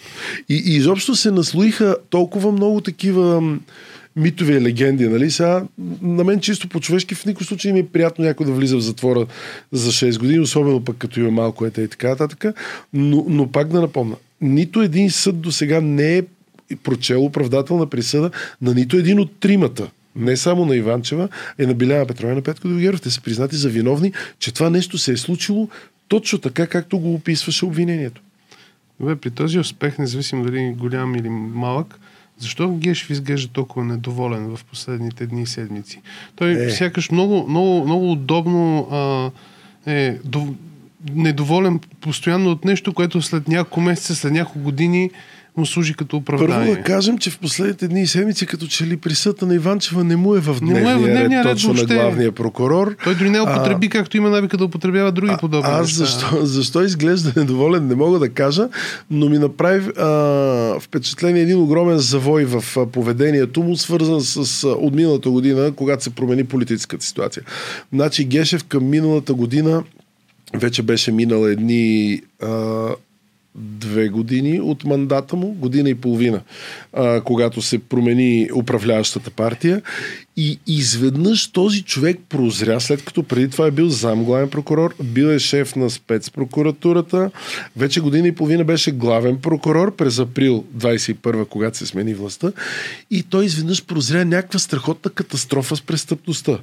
И, 0.48 0.54
и 0.54 0.76
изобщо 0.76 1.16
се 1.16 1.30
наслоиха 1.30 1.96
толкова 2.10 2.52
много 2.52 2.80
такива 2.80 3.42
митови 4.16 4.52
и 4.52 4.60
легенди, 4.60 5.08
нали? 5.08 5.30
Сега, 5.30 5.64
на 6.02 6.24
мен 6.24 6.40
чисто 6.40 6.68
по-човешки 6.68 7.14
в 7.14 7.26
никакъв 7.26 7.46
случай 7.46 7.72
ми 7.72 7.78
е 7.78 7.86
приятно 7.86 8.24
някой 8.24 8.46
да 8.46 8.52
влиза 8.52 8.76
в 8.76 8.80
затвора 8.80 9.26
за 9.72 9.92
6 9.92 10.18
години, 10.18 10.40
особено 10.40 10.84
пък 10.84 10.96
като 10.96 11.20
има 11.20 11.30
малко 11.30 11.66
ете 11.66 11.82
и 11.82 11.88
така 11.88 12.08
нататък. 12.08 12.44
Но, 12.92 13.24
но 13.28 13.52
пак 13.52 13.68
да 13.68 13.80
напомня, 13.80 14.16
нито 14.40 14.82
един 14.82 15.10
съд 15.10 15.40
до 15.40 15.52
сега 15.52 15.80
не 15.80 16.18
е 16.18 16.22
прочел 16.82 17.24
оправдателна 17.24 17.86
присъда 17.86 18.30
на 18.62 18.74
нито 18.74 18.96
един 18.96 19.20
от 19.20 19.40
тримата. 19.40 19.90
Не 20.16 20.36
само 20.36 20.66
на 20.66 20.76
Иванчева, 20.76 21.28
и 21.58 21.66
на 21.66 21.74
Биляна 21.74 22.06
Петрова 22.06 22.32
и 22.32 22.36
на 22.36 22.42
Петко 22.42 22.68
Догеров. 22.68 23.00
Те 23.00 23.10
са 23.10 23.20
признати 23.20 23.56
за 23.56 23.68
виновни, 23.68 24.12
че 24.38 24.54
това 24.54 24.70
нещо 24.70 24.98
се 24.98 25.12
е 25.12 25.16
случило 25.16 25.68
точно 26.08 26.38
така, 26.38 26.66
както 26.66 26.98
го 26.98 27.14
описваше 27.14 27.64
обвинението. 27.64 28.22
Добре, 29.00 29.16
при 29.16 29.30
този 29.30 29.58
успех, 29.58 29.98
независимо 29.98 30.44
дали 30.44 30.74
голям 30.78 31.14
или 31.14 31.28
малък, 31.28 31.98
Защо 32.40 32.68
Гешев 32.68 33.10
изглежда 33.10 33.52
толкова 33.52 33.84
недоволен 33.84 34.56
в 34.56 34.64
последните 34.64 35.26
дни 35.26 35.42
и 35.42 35.46
седмици? 35.46 36.00
Той 36.36 36.50
Е. 36.50 36.70
сякаш 36.70 37.10
много, 37.10 37.46
много, 37.48 37.84
много 37.84 38.12
удобно 38.12 38.88
а, 38.90 39.30
е 39.92 40.18
до, 40.24 40.54
недоволен 41.14 41.80
постоянно 42.00 42.50
от 42.50 42.64
нещо, 42.64 42.92
което 42.92 43.22
след 43.22 43.48
няколко 43.48 43.80
месеца, 43.80 44.14
след 44.14 44.32
няколко 44.32 44.58
години 44.58 45.10
му 45.56 45.66
служи 45.66 45.94
като 45.94 46.16
оправдание. 46.16 46.56
Първо 46.56 46.74
да 46.74 46.82
кажем, 46.82 47.18
че 47.18 47.30
в 47.30 47.38
последните 47.38 47.88
дни 47.88 48.02
и 48.02 48.06
седмици, 48.06 48.46
като 48.46 48.66
че 48.66 48.86
ли 48.86 48.96
присъдата 48.96 49.46
на 49.46 49.54
Иванчева 49.54 50.04
не 50.04 50.16
му 50.16 50.34
е 50.34 50.40
в 50.40 50.56
Не 50.62 50.80
му 50.80 50.88
е 50.88 50.94
в 50.94 50.98
дневния, 50.98 51.14
дневния 51.14 51.40
ред, 51.40 51.46
ред 51.46 51.54
точно 51.54 51.68
на 51.68 51.74
въобще. 51.74 51.94
главния 51.94 52.32
прокурор. 52.32 52.96
Той 53.04 53.14
дори 53.14 53.30
не 53.30 53.40
употреби, 53.40 53.88
както 53.88 54.16
има 54.16 54.30
навика 54.30 54.56
да 54.56 54.64
употребява 54.64 55.12
други 55.12 55.32
подобни 55.40 55.70
Аз 55.70 55.80
неща. 55.80 56.04
защо, 56.04 56.46
защо 56.46 56.82
изглежда 56.82 57.32
недоволен, 57.36 57.86
не 57.86 57.94
мога 57.94 58.18
да 58.18 58.28
кажа, 58.28 58.68
но 59.10 59.28
ми 59.28 59.38
направи 59.38 59.90
а, 59.98 60.06
впечатление 60.80 61.42
един 61.42 61.58
огромен 61.58 61.98
завой 61.98 62.44
в 62.44 62.64
а, 62.76 62.86
поведението 62.86 63.62
му, 63.62 63.76
свързан 63.76 64.20
с 64.20 64.64
а, 64.64 64.68
от 64.68 64.94
миналата 64.94 65.30
година, 65.30 65.72
когато 65.76 66.04
се 66.04 66.10
промени 66.10 66.44
политическата 66.44 67.04
ситуация. 67.04 67.42
Значи 67.92 68.24
Гешев 68.24 68.64
към 68.64 68.90
миналата 68.90 69.34
година 69.34 69.82
вече 70.54 70.82
беше 70.82 71.12
минала 71.12 71.50
едни 71.50 72.20
а, 72.42 72.48
две 73.54 74.08
години 74.08 74.60
от 74.60 74.84
мандата 74.84 75.36
му, 75.36 75.52
година 75.52 75.90
и 75.90 75.94
половина, 75.94 76.40
а, 76.92 77.20
когато 77.20 77.62
се 77.62 77.78
промени 77.78 78.48
управляващата 78.54 79.30
партия. 79.30 79.82
И 80.36 80.58
изведнъж 80.66 81.46
този 81.46 81.82
човек 81.82 82.18
прозря, 82.28 82.80
след 82.80 83.04
като 83.04 83.22
преди 83.22 83.48
това 83.50 83.66
е 83.66 83.70
бил 83.70 83.88
зам 83.88 84.24
главен 84.24 84.50
прокурор, 84.50 84.94
бил 85.04 85.26
е 85.26 85.38
шеф 85.38 85.76
на 85.76 85.90
спецпрокуратурата, 85.90 87.30
вече 87.76 88.00
година 88.00 88.28
и 88.28 88.34
половина 88.34 88.64
беше 88.64 88.92
главен 88.92 89.38
прокурор 89.38 89.96
през 89.96 90.18
април 90.18 90.64
21, 90.76 91.48
когато 91.48 91.78
се 91.78 91.86
смени 91.86 92.14
властта. 92.14 92.52
И 93.10 93.22
той 93.22 93.44
изведнъж 93.44 93.84
прозря 93.84 94.24
някаква 94.24 94.58
страхотна 94.58 95.10
катастрофа 95.10 95.76
с 95.76 95.82
престъпността. 95.82 96.58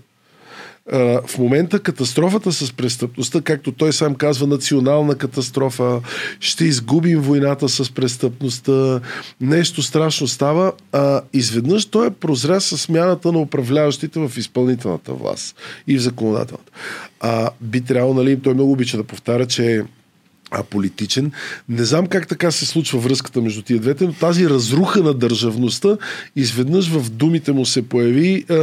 В 1.27 1.37
момента 1.37 1.79
катастрофата 1.79 2.51
с 2.51 2.73
престъпността, 2.73 3.41
както 3.41 3.71
той 3.71 3.93
сам 3.93 4.15
казва, 4.15 4.47
национална 4.47 5.15
катастрофа, 5.15 6.01
ще 6.39 6.65
изгубим 6.65 7.21
войната 7.21 7.69
с 7.69 7.91
престъпността, 7.91 9.01
нещо 9.41 9.81
страшно 9.81 10.27
става, 10.27 10.71
а 10.91 11.21
изведнъж 11.33 11.85
той 11.85 12.07
е 12.07 12.11
прозря 12.11 12.61
с 12.61 12.77
смяната 12.77 13.31
на 13.31 13.39
управляващите 13.39 14.19
в 14.19 14.37
изпълнителната 14.37 15.13
власт 15.13 15.55
и 15.87 15.97
в 15.97 16.01
законодателната. 16.01 16.71
А 17.19 17.49
би 17.61 17.81
трябвало, 17.81 18.13
нали, 18.13 18.39
той 18.39 18.53
много 18.53 18.71
обича 18.71 18.97
да 18.97 19.03
повтаря, 19.03 19.45
че 19.45 19.83
аполитичен. 20.51 21.31
Не 21.69 21.83
знам 21.83 22.07
как 22.07 22.27
така 22.27 22.51
се 22.51 22.65
случва 22.65 22.99
връзката 22.99 23.41
между 23.41 23.61
тия 23.61 23.79
двете, 23.79 24.05
но 24.05 24.13
тази 24.13 24.49
разруха 24.49 25.03
на 25.03 25.13
държавността 25.13 25.97
изведнъж 26.35 26.89
в 26.89 27.09
думите 27.09 27.51
му 27.51 27.65
се 27.65 27.89
появи 27.89 28.45
а, 28.49 28.53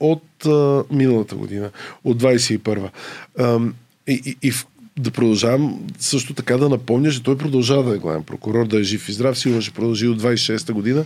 от 0.00 0.46
а, 0.46 0.84
миналата 0.90 1.34
година, 1.34 1.70
от 2.04 2.22
21-а. 2.22 2.90
А, 3.38 3.58
и, 4.06 4.36
и, 4.42 4.48
и 4.48 4.52
да 4.98 5.10
продължавам 5.10 5.80
също 5.98 6.34
така 6.34 6.56
да 6.56 6.68
напомня, 6.68 7.10
че 7.10 7.22
той 7.22 7.38
продължава 7.38 7.90
да 7.90 7.96
е 7.96 7.98
главен 7.98 8.22
прокурор, 8.22 8.66
да 8.66 8.80
е 8.80 8.82
жив 8.82 9.08
и 9.08 9.12
здрав, 9.12 9.38
сигурно 9.38 9.62
ще 9.62 9.74
продължи 9.74 10.08
от 10.08 10.22
26-та 10.22 10.72
година. 10.72 11.04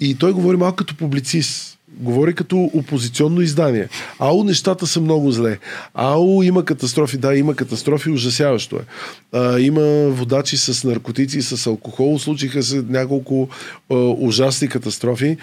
И 0.00 0.14
той 0.14 0.32
говори 0.32 0.56
малко 0.56 0.76
като 0.76 0.96
публицист. 0.96 1.77
Говори 2.00 2.34
като 2.34 2.70
опозиционно 2.74 3.40
издание. 3.40 3.88
Ало, 4.18 4.44
нещата 4.44 4.86
са 4.86 5.00
много 5.00 5.30
зле. 5.30 5.58
Ало, 5.94 6.42
има 6.42 6.64
катастрофи. 6.64 7.16
Да, 7.18 7.34
има 7.34 7.54
катастрофи, 7.54 8.10
ужасяващо 8.10 8.76
е. 8.76 8.80
А, 9.32 9.60
има 9.60 10.08
водачи 10.08 10.56
с 10.56 10.84
наркотици, 10.84 11.42
с 11.42 11.66
алкохол. 11.66 12.18
Случиха 12.18 12.62
се 12.62 12.84
няколко 12.88 13.48
а, 13.90 13.94
ужасни 13.96 14.68
катастрофи. 14.68 15.36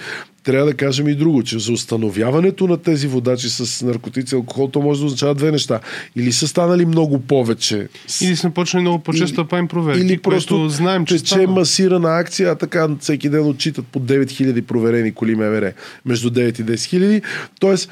Трябва 0.45 0.65
да 0.65 0.73
кажем 0.73 1.07
и 1.07 1.15
друго, 1.15 1.43
че 1.43 1.59
за 1.59 1.71
установяването 1.71 2.67
на 2.67 2.77
тези 2.77 3.07
водачи 3.07 3.49
с 3.49 3.85
наркотици 3.85 4.35
и 4.35 4.37
алкохол, 4.37 4.67
то 4.67 4.81
може 4.81 4.99
да 4.99 5.05
означава 5.05 5.35
две 5.35 5.51
неща. 5.51 5.79
Или 6.15 6.31
са 6.31 6.47
станали 6.47 6.85
много 6.85 7.19
повече. 7.19 7.87
Или 8.21 8.35
сме 8.35 8.53
почнали 8.53 8.81
много 8.81 8.99
по-често 9.03 9.43
да 9.43 9.47
правим 9.47 9.67
проверки, 9.67 10.01
Или 10.01 10.17
просто 10.17 10.69
знаем, 10.69 11.05
че 11.05 11.17
тече 11.17 11.25
става. 11.27 11.47
масирана 11.47 12.09
акция, 12.09 12.51
а 12.51 12.55
така 12.55 12.87
всеки 12.99 13.29
ден 13.29 13.47
отчитат 13.47 13.87
по 13.87 13.99
9000 13.99 14.61
проверени 14.61 15.11
коли 15.11 15.35
МВР. 15.35 15.73
Между 16.05 16.29
9 16.29 16.59
и 16.59 16.63
10 16.63 16.85
хиляди. 16.85 17.21
Тоест, 17.59 17.91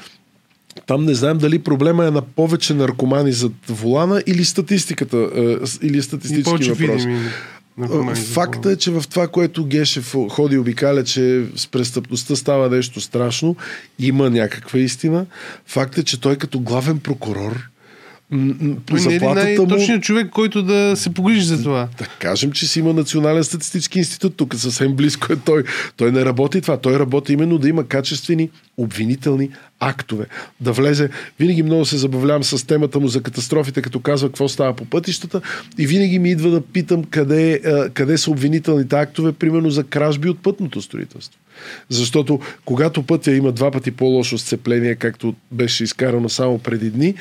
там 0.86 1.04
не 1.04 1.14
знаем 1.14 1.38
дали 1.38 1.58
проблема 1.58 2.06
е 2.06 2.10
на 2.10 2.22
повече 2.22 2.74
наркомани 2.74 3.32
зад 3.32 3.52
волана 3.68 4.22
или 4.26 4.44
статистиката, 4.44 5.16
е, 5.36 5.40
или 5.86 5.98
И 5.98 6.02
статистически 6.02 6.70
въпрос. 6.70 6.78
видими. 6.78 7.18
За 7.78 8.14
Факта 8.14 8.70
е, 8.70 8.76
че 8.76 8.90
в 8.90 9.04
това, 9.10 9.28
което 9.28 9.66
Гешев 9.66 10.14
ходи 10.30 10.58
обикаля, 10.58 11.04
че 11.04 11.46
с 11.56 11.66
престъпността 11.66 12.36
става 12.36 12.70
нещо 12.70 13.00
страшно, 13.00 13.56
има 13.98 14.30
някаква 14.30 14.78
истина. 14.78 15.26
Факт 15.66 15.98
е, 15.98 16.04
че 16.04 16.20
той 16.20 16.36
като 16.36 16.60
главен 16.60 16.98
прокурор 16.98 17.68
Той 18.86 19.00
не 19.00 19.14
е 19.14 19.18
заплатата 19.18 19.62
му... 19.62 19.66
най-точният 19.66 20.02
човек, 20.02 20.30
който 20.30 20.62
да 20.62 20.96
се 20.96 21.14
погрижи 21.14 21.44
за 21.44 21.62
това? 21.62 21.88
Да 21.98 22.06
кажем, 22.18 22.52
че 22.52 22.66
си 22.66 22.78
има 22.78 22.92
Национален 22.92 23.44
статистически 23.44 23.98
институт. 23.98 24.36
Тук 24.36 24.54
съвсем 24.54 24.94
близко 24.94 25.32
е 25.32 25.36
той. 25.36 25.64
Той 25.96 26.12
не 26.12 26.24
работи 26.24 26.60
това. 26.60 26.76
Той 26.76 26.98
работи 26.98 27.32
именно 27.32 27.58
да 27.58 27.68
има 27.68 27.86
качествени 27.86 28.50
обвинителни 28.76 29.50
актове. 29.80 30.26
Да 30.60 30.72
влезе. 30.72 31.08
Винаги 31.38 31.62
много 31.62 31.84
се 31.84 31.96
забавлявам 31.96 32.44
с 32.44 32.66
темата 32.66 33.00
му 33.00 33.08
за 33.08 33.22
катастрофите, 33.22 33.82
като 33.82 34.00
казва 34.00 34.28
какво 34.28 34.48
става 34.48 34.76
по 34.76 34.84
пътищата. 34.84 35.40
И 35.78 35.86
винаги 35.86 36.18
ми 36.18 36.30
идва 36.30 36.50
да 36.50 36.60
питам 36.60 37.04
къде, 37.04 37.52
е, 37.52 37.88
къде 37.90 38.18
са 38.18 38.30
обвинителните 38.30 38.96
актове, 38.96 39.32
примерно 39.32 39.70
за 39.70 39.84
кражби 39.84 40.28
от 40.28 40.42
пътното 40.42 40.82
строителство. 40.82 41.40
Защото 41.88 42.40
когато 42.64 43.02
пътя 43.02 43.32
има 43.32 43.52
два 43.52 43.70
пъти 43.70 43.90
по-лошо 43.90 44.38
сцепление, 44.38 44.94
както 44.94 45.34
беше 45.52 45.84
изкарано 45.84 46.28
само 46.28 46.58
преди 46.58 46.90
дни, 46.90 47.14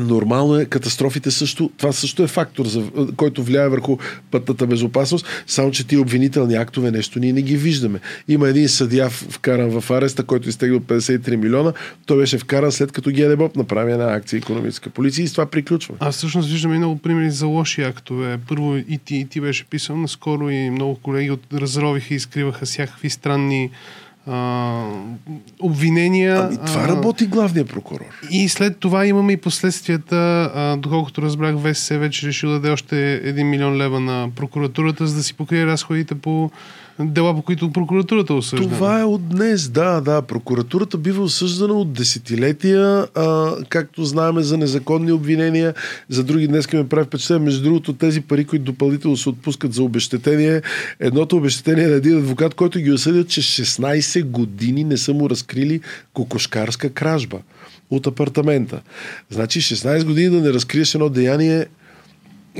Нормално 0.00 0.56
е, 0.56 0.64
катастрофите 0.64 1.30
също, 1.30 1.70
това 1.76 1.92
също 1.92 2.22
е 2.22 2.26
фактор, 2.26 2.66
за, 2.66 2.84
който 3.16 3.42
влияе 3.42 3.68
върху 3.68 3.96
пътната 4.30 4.66
безопасност, 4.66 5.26
само 5.46 5.70
че 5.70 5.86
тия 5.86 6.00
обвинителни 6.00 6.54
актове 6.54 6.90
нещо 6.90 7.18
ние 7.18 7.32
не 7.32 7.42
ги 7.42 7.56
виждаме. 7.56 8.00
Има 8.28 8.48
един 8.48 8.68
съдия 8.68 9.10
вкаран 9.10 9.80
в 9.80 9.90
ареста, 9.90 10.24
който 10.24 10.48
изтегли 10.48 10.74
от 10.74 10.82
53 10.82 11.36
милиона, 11.36 11.72
той 12.06 12.18
беше 12.18 12.38
вкаран 12.38 12.72
след 12.72 12.92
като 12.92 13.10
ГДБОП 13.10 13.56
направи 13.56 13.92
една 13.92 14.14
акция 14.14 14.38
економическа 14.38 14.90
полиция 14.90 15.24
и 15.24 15.28
с 15.28 15.32
това 15.32 15.46
приключва. 15.46 15.94
Аз 16.00 16.16
всъщност 16.16 16.50
виждам 16.50 16.74
и 16.74 16.78
много 16.78 16.98
примери 16.98 17.30
за 17.30 17.46
лоши 17.46 17.82
актове. 17.82 18.38
Първо 18.48 18.76
и 18.76 19.00
ти, 19.04 19.16
и 19.16 19.24
ти 19.24 19.40
беше 19.40 19.64
писал 19.64 19.96
наскоро 19.96 20.50
и 20.50 20.70
много 20.70 20.94
колеги 20.94 21.30
от, 21.30 21.40
разровиха 21.52 22.14
и 22.14 22.16
изкриваха 22.16 22.66
всякакви 22.66 23.10
странни 23.10 23.70
а, 24.26 24.82
обвинения. 25.60 26.36
Ами 26.36 26.56
това 26.66 26.84
а, 26.84 26.88
работи 26.88 27.26
главния 27.26 27.64
прокурор. 27.64 28.06
И 28.30 28.48
след 28.48 28.78
това 28.78 29.06
имаме 29.06 29.32
и 29.32 29.36
последствията, 29.36 30.50
а, 30.54 30.76
доколкото 30.76 31.22
разбрах, 31.22 31.56
ВСС 31.58 31.98
вече 31.98 32.26
решил 32.26 32.50
да 32.50 32.54
даде 32.54 32.70
още 32.70 32.94
1 33.24 33.42
милион 33.42 33.76
лева 33.76 34.00
на 34.00 34.28
прокуратурата, 34.36 35.06
за 35.06 35.16
да 35.16 35.22
си 35.22 35.34
покрие 35.34 35.66
разходите 35.66 36.14
по 36.14 36.50
дела, 37.00 37.34
по 37.34 37.42
които 37.42 37.72
прокуратурата 37.72 38.34
осъжда. 38.34 38.68
Това 38.68 39.00
е 39.00 39.04
от 39.04 39.28
днес, 39.28 39.68
да, 39.68 40.00
да. 40.00 40.22
Прокуратурата 40.22 40.98
бива 40.98 41.22
осъждана 41.22 41.74
от 41.74 41.92
десетилетия, 41.92 43.06
а, 43.14 43.54
както 43.68 44.04
знаем 44.04 44.40
за 44.40 44.56
незаконни 44.56 45.12
обвинения. 45.12 45.74
За 46.08 46.24
други 46.24 46.48
днес 46.48 46.72
ме 46.72 46.88
прави 46.88 47.04
впечатление. 47.04 47.44
Между 47.44 47.62
другото, 47.62 47.92
тези 47.92 48.20
пари, 48.20 48.44
които 48.44 48.64
допълнително 48.64 49.16
се 49.16 49.28
отпускат 49.28 49.72
за 49.72 49.82
обещетение, 49.82 50.62
едното 51.00 51.36
обещетение 51.36 51.86
на 51.86 51.94
един 51.94 52.18
адвокат, 52.18 52.54
който 52.54 52.78
ги 52.78 52.92
осъдят, 52.92 53.28
че 53.28 53.42
16 53.42 54.24
години 54.24 54.84
не 54.84 54.96
са 54.96 55.14
му 55.14 55.30
разкрили 55.30 55.80
кокошкарска 56.12 56.90
кражба 56.90 57.38
от 57.90 58.06
апартамента. 58.06 58.80
Значи 59.30 59.60
16 59.60 60.04
години 60.04 60.30
да 60.30 60.40
не 60.40 60.52
разкриеш 60.52 60.94
едно 60.94 61.08
деяние 61.08 61.66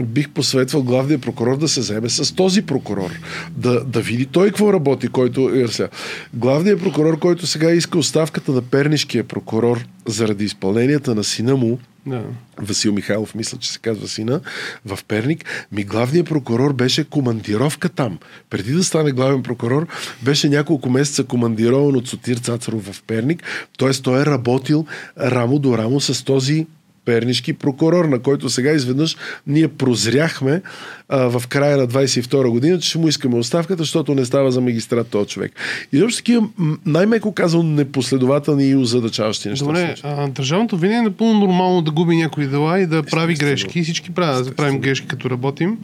бих 0.00 0.30
посветвал 0.30 0.82
главния 0.82 1.18
прокурор 1.18 1.58
да 1.58 1.68
се 1.68 1.82
заеме 1.82 2.08
с 2.08 2.34
този 2.34 2.62
прокурор. 2.62 3.10
Да, 3.50 3.84
да 3.84 4.00
види 4.00 4.26
той 4.26 4.48
какво 4.48 4.72
работи, 4.72 5.08
който 5.08 5.50
е. 5.54 5.88
Главният 6.34 6.80
прокурор, 6.80 7.18
който 7.18 7.46
сега 7.46 7.70
иска 7.70 7.98
оставката 7.98 8.52
на 8.52 8.62
пернишкия 8.62 9.24
прокурор 9.24 9.84
заради 10.06 10.44
изпълненията 10.44 11.14
на 11.14 11.24
сина 11.24 11.56
му, 11.56 11.78
Да. 12.06 12.22
Васил 12.58 12.92
Михайлов, 12.92 13.34
мисля, 13.34 13.58
че 13.58 13.72
се 13.72 13.78
казва 13.78 14.08
сина, 14.08 14.40
в 14.86 14.98
Перник, 15.08 15.44
ми 15.72 15.84
главният 15.84 16.28
прокурор 16.28 16.72
беше 16.72 17.04
командировка 17.04 17.88
там. 17.88 18.18
Преди 18.50 18.72
да 18.72 18.84
стане 18.84 19.12
главен 19.12 19.42
прокурор, 19.42 19.86
беше 20.22 20.48
няколко 20.48 20.90
месеца 20.90 21.24
командирован 21.24 21.96
от 21.96 22.08
Сотир 22.08 22.36
Цацаров 22.36 22.92
в 22.92 23.02
Перник, 23.02 23.42
т.е. 23.78 23.90
той 23.90 24.22
е 24.22 24.26
работил 24.26 24.86
рамо 25.20 25.58
до 25.58 25.78
рамо 25.78 26.00
с 26.00 26.24
този 26.24 26.66
пернишки 27.04 27.52
прокурор, 27.52 28.04
на 28.04 28.18
който 28.18 28.50
сега 28.50 28.70
изведнъж 28.72 29.16
ние 29.46 29.68
прозряхме 29.68 30.62
а, 31.08 31.38
в 31.38 31.46
края 31.46 31.76
на 31.76 31.88
22 31.88 32.48
година, 32.48 32.78
че 32.78 32.88
ще 32.88 32.98
му 32.98 33.08
искаме 33.08 33.36
оставката, 33.36 33.82
защото 33.82 34.14
не 34.14 34.24
става 34.24 34.52
за 34.52 34.60
магистрат 34.60 35.08
този 35.08 35.28
човек. 35.28 35.52
И 35.92 36.02
общо 36.02 36.16
такива, 36.16 36.48
най-меко 36.86 37.34
казвам, 37.34 37.74
непоследователни 37.74 38.64
и 38.68 38.76
озадачаващи 38.76 39.48
неща. 39.48 39.64
Добре, 39.64 39.94
а, 40.02 40.28
държавното 40.28 40.76
винаги 40.76 40.98
е 40.98 41.02
напълно 41.02 41.40
нормално 41.40 41.82
да 41.82 41.90
губи 41.90 42.16
някои 42.16 42.46
дела 42.46 42.80
и 42.80 42.86
да 42.86 43.02
прави 43.02 43.32
Естествено. 43.32 43.56
грешки. 43.56 43.82
Всички 43.82 44.10
правят, 44.10 44.44
да 44.44 44.54
правим 44.54 44.80
грешки 44.80 45.06
като 45.06 45.30
работим. 45.30 45.78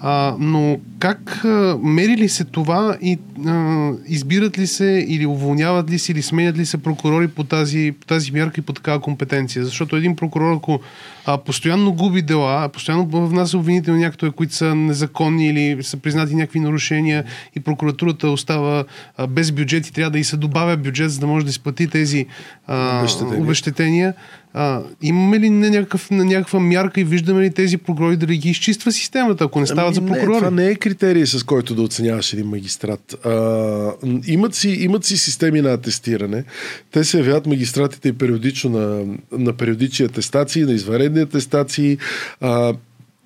А, 0.00 0.36
но 0.38 0.78
как 0.98 1.44
а, 1.44 1.78
мери 1.82 2.16
ли 2.16 2.28
се 2.28 2.44
това 2.44 2.96
и 3.02 3.18
а, 3.46 3.90
избират 4.06 4.58
ли 4.58 4.66
се 4.66 5.04
или 5.08 5.26
уволняват 5.26 5.90
ли 5.90 5.98
се 5.98 6.12
или 6.12 6.22
сменят 6.22 6.58
ли 6.58 6.66
се 6.66 6.82
прокурори 6.82 7.28
по 7.28 7.44
тази, 7.44 7.94
по 8.00 8.06
тази 8.06 8.32
мярка 8.32 8.60
и 8.60 8.64
по 8.64 8.72
такава 8.72 9.00
компетенция? 9.00 9.64
Защото 9.64 9.96
един 9.96 10.16
прокурор, 10.16 10.56
ако 10.56 10.80
а, 11.28 11.38
постоянно 11.38 11.92
губи 11.92 12.22
дела, 12.22 12.68
постоянно 12.68 13.26
внася 13.26 13.58
обвинителни 13.58 14.04
актове, 14.04 14.32
които 14.32 14.54
са 14.54 14.74
незаконни 14.74 15.48
или 15.48 15.82
са 15.82 15.96
признати 15.96 16.34
някакви 16.34 16.60
нарушения 16.60 17.24
и 17.56 17.60
прокуратурата 17.60 18.28
остава 18.28 18.84
а, 19.16 19.26
без 19.26 19.52
бюджет 19.52 19.86
и 19.86 19.92
трябва 19.92 20.10
да 20.10 20.18
и 20.18 20.24
се 20.24 20.36
добавя 20.36 20.76
бюджет, 20.76 21.10
за 21.10 21.20
да 21.20 21.26
може 21.26 21.44
да 21.46 21.50
изплати 21.50 21.86
тези 21.88 22.26
а, 22.66 23.06
обещетения. 23.38 24.14
А, 24.54 24.82
имаме 25.02 25.40
ли 25.40 25.50
на, 25.50 25.70
някакъв, 25.70 26.10
на 26.10 26.24
някаква 26.24 26.60
мярка 26.60 27.00
и 27.00 27.04
виждаме 27.04 27.42
ли 27.42 27.50
тези 27.50 27.76
прокурори 27.76 28.16
да 28.16 28.26
ги 28.26 28.50
изчиства 28.50 28.92
системата, 28.92 29.44
ако 29.44 29.60
не 29.60 29.66
стават 29.66 29.94
за 29.94 30.00
Ами 30.00 30.10
не, 30.10 30.16
прокурори? 30.16 30.38
това 30.38 30.50
не 30.50 30.66
е 30.66 30.74
критерий, 30.74 31.26
с 31.26 31.42
който 31.42 31.74
да 31.74 31.82
оценяваш 31.82 32.32
един 32.32 32.46
магистрат. 32.46 33.26
А, 33.26 33.92
имат, 34.26 34.54
си, 34.54 34.68
имат 34.68 35.04
си 35.04 35.16
системи 35.18 35.60
на 35.60 35.72
атестиране. 35.72 36.44
Те 36.92 37.04
се 37.04 37.18
явяват 37.18 37.46
магистратите 37.46 38.08
и 38.08 38.12
периодично 38.12 38.70
на, 38.70 39.04
на 39.32 39.52
периодични 39.52 40.04
атестации, 40.04 40.62
на 40.62 40.72
изваредни 40.72 41.17
атестации. 41.20 41.98
А, 42.40 42.74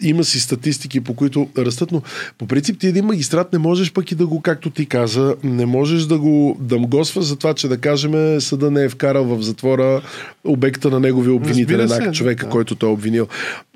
има 0.02 0.24
си 0.24 0.40
статистики, 0.40 1.00
по 1.00 1.14
които 1.14 1.48
растат, 1.58 1.92
но 1.92 2.02
по 2.38 2.46
принцип 2.46 2.78
ти 2.78 2.86
един 2.86 3.04
магистрат 3.04 3.52
не 3.52 3.58
можеш 3.58 3.92
пък 3.92 4.12
и 4.12 4.14
да 4.14 4.26
го, 4.26 4.40
както 4.40 4.70
ти 4.70 4.86
каза, 4.86 5.36
не 5.44 5.66
можеш 5.66 6.02
да 6.02 6.18
го 6.18 6.56
дамгосва 6.60 7.22
за 7.22 7.36
това, 7.36 7.54
че 7.54 7.68
да 7.68 7.78
кажем 7.78 8.40
съда 8.40 8.70
не 8.70 8.84
е 8.84 8.88
вкарал 8.88 9.24
в 9.24 9.42
затвора 9.42 10.02
обекта 10.44 10.90
на 10.90 11.00
неговия 11.00 11.34
обвинителен 11.34 11.92
акт, 11.92 12.14
човека, 12.14 12.46
да. 12.46 12.50
който 12.50 12.74
той 12.74 12.88
е 12.88 12.92
обвинил. 12.92 13.28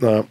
А, 0.02 0.22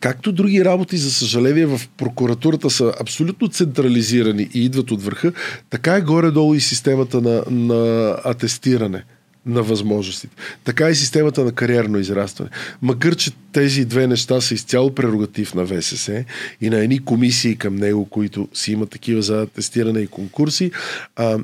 както 0.00 0.32
други 0.32 0.64
работи, 0.64 0.96
за 0.96 1.10
съжаление, 1.10 1.66
в 1.66 1.80
прокуратурата 1.96 2.70
са 2.70 2.92
абсолютно 3.00 3.48
централизирани 3.48 4.48
и 4.54 4.64
идват 4.64 4.90
от 4.90 5.02
върха, 5.02 5.32
така 5.70 5.96
е 5.96 6.00
горе-долу 6.00 6.54
и 6.54 6.60
системата 6.60 7.20
на, 7.20 7.42
на 7.50 8.16
атестиране 8.24 9.04
на 9.46 9.62
възможностите. 9.62 10.36
Така 10.64 10.90
и 10.90 10.94
системата 10.94 11.44
на 11.44 11.52
кариерно 11.52 11.98
израстване. 11.98 12.50
Макар, 12.82 13.14
че 13.14 13.30
тези 13.52 13.84
две 13.84 14.06
неща 14.06 14.40
са 14.40 14.54
изцяло 14.54 14.94
прерогатив 14.94 15.54
на 15.54 15.66
ВСС 15.66 16.24
и 16.60 16.70
на 16.70 16.78
едни 16.78 17.04
комисии 17.04 17.56
към 17.56 17.76
него, 17.76 18.04
които 18.04 18.48
си 18.54 18.72
имат 18.72 18.90
такива 18.90 19.22
за 19.22 19.42
атестиране 19.42 20.00
и 20.00 20.06
конкурси, 20.06 20.70
а, 21.16 21.38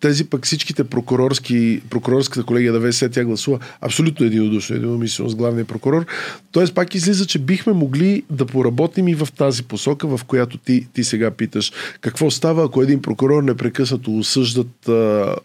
тези 0.00 0.24
пък 0.24 0.46
всичките 0.46 0.84
прокурорски, 0.84 1.82
прокурорската 1.90 2.44
колегия 2.44 2.72
на 2.72 2.90
ВСС, 2.90 3.10
тя 3.10 3.24
гласува 3.24 3.58
абсолютно 3.80 4.26
единодушно, 4.26 4.76
единомислено 4.76 5.28
с 5.28 5.34
главния 5.34 5.64
прокурор. 5.64 6.06
Тоест 6.52 6.74
пак 6.74 6.94
излиза, 6.94 7.26
че 7.26 7.38
бихме 7.38 7.72
могли 7.72 8.22
да 8.30 8.46
поработим 8.46 9.08
и 9.08 9.14
в 9.14 9.28
тази 9.36 9.62
посока, 9.62 10.16
в 10.16 10.24
която 10.24 10.58
ти, 10.58 10.86
ти 10.92 11.04
сега 11.04 11.30
питаш. 11.30 11.72
Какво 12.00 12.30
става, 12.30 12.64
ако 12.64 12.82
един 12.82 13.02
прокурор 13.02 13.42
непрекъснато 13.42 14.18
осъждат 14.18 14.88
а, 14.88 15.36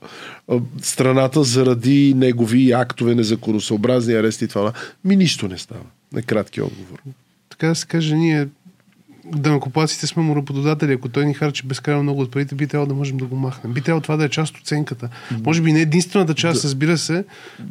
страната 0.81 1.43
заради 1.43 2.13
негови 2.13 2.71
актове, 2.71 3.15
незаконосъобразни 3.15 4.13
арести 4.13 4.45
и 4.45 4.47
това? 4.47 4.73
Ми 5.05 5.15
нищо 5.15 5.47
не 5.47 5.57
става. 5.57 5.85
На 6.13 6.21
кратки 6.21 6.61
отговор. 6.61 6.99
така 7.49 7.67
да 7.67 7.75
се 7.75 7.87
каже, 7.87 8.15
ние 8.15 8.47
данакоплаците 9.35 10.07
сме 10.07 10.23
му 10.23 10.35
работодатели. 10.35 10.93
Ако 10.93 11.09
той 11.09 11.25
ни 11.25 11.33
харчи 11.33 11.63
безкрайно 11.65 12.03
много 12.03 12.21
от 12.21 12.31
парите, 12.31 12.55
би 12.55 12.67
трябвало 12.67 12.87
да 12.87 12.95
можем 12.95 13.17
да 13.17 13.25
го 13.25 13.35
махнем. 13.35 13.73
Би 13.73 13.81
трябвало 13.81 14.01
това 14.01 14.17
да 14.17 14.25
е 14.25 14.29
част 14.29 14.55
от 14.55 14.61
оценката. 14.61 15.09
Може 15.45 15.61
би 15.61 15.71
не 15.71 15.81
единствената 15.81 16.33
част, 16.33 16.63
разбира 16.63 16.97
се, 16.97 17.25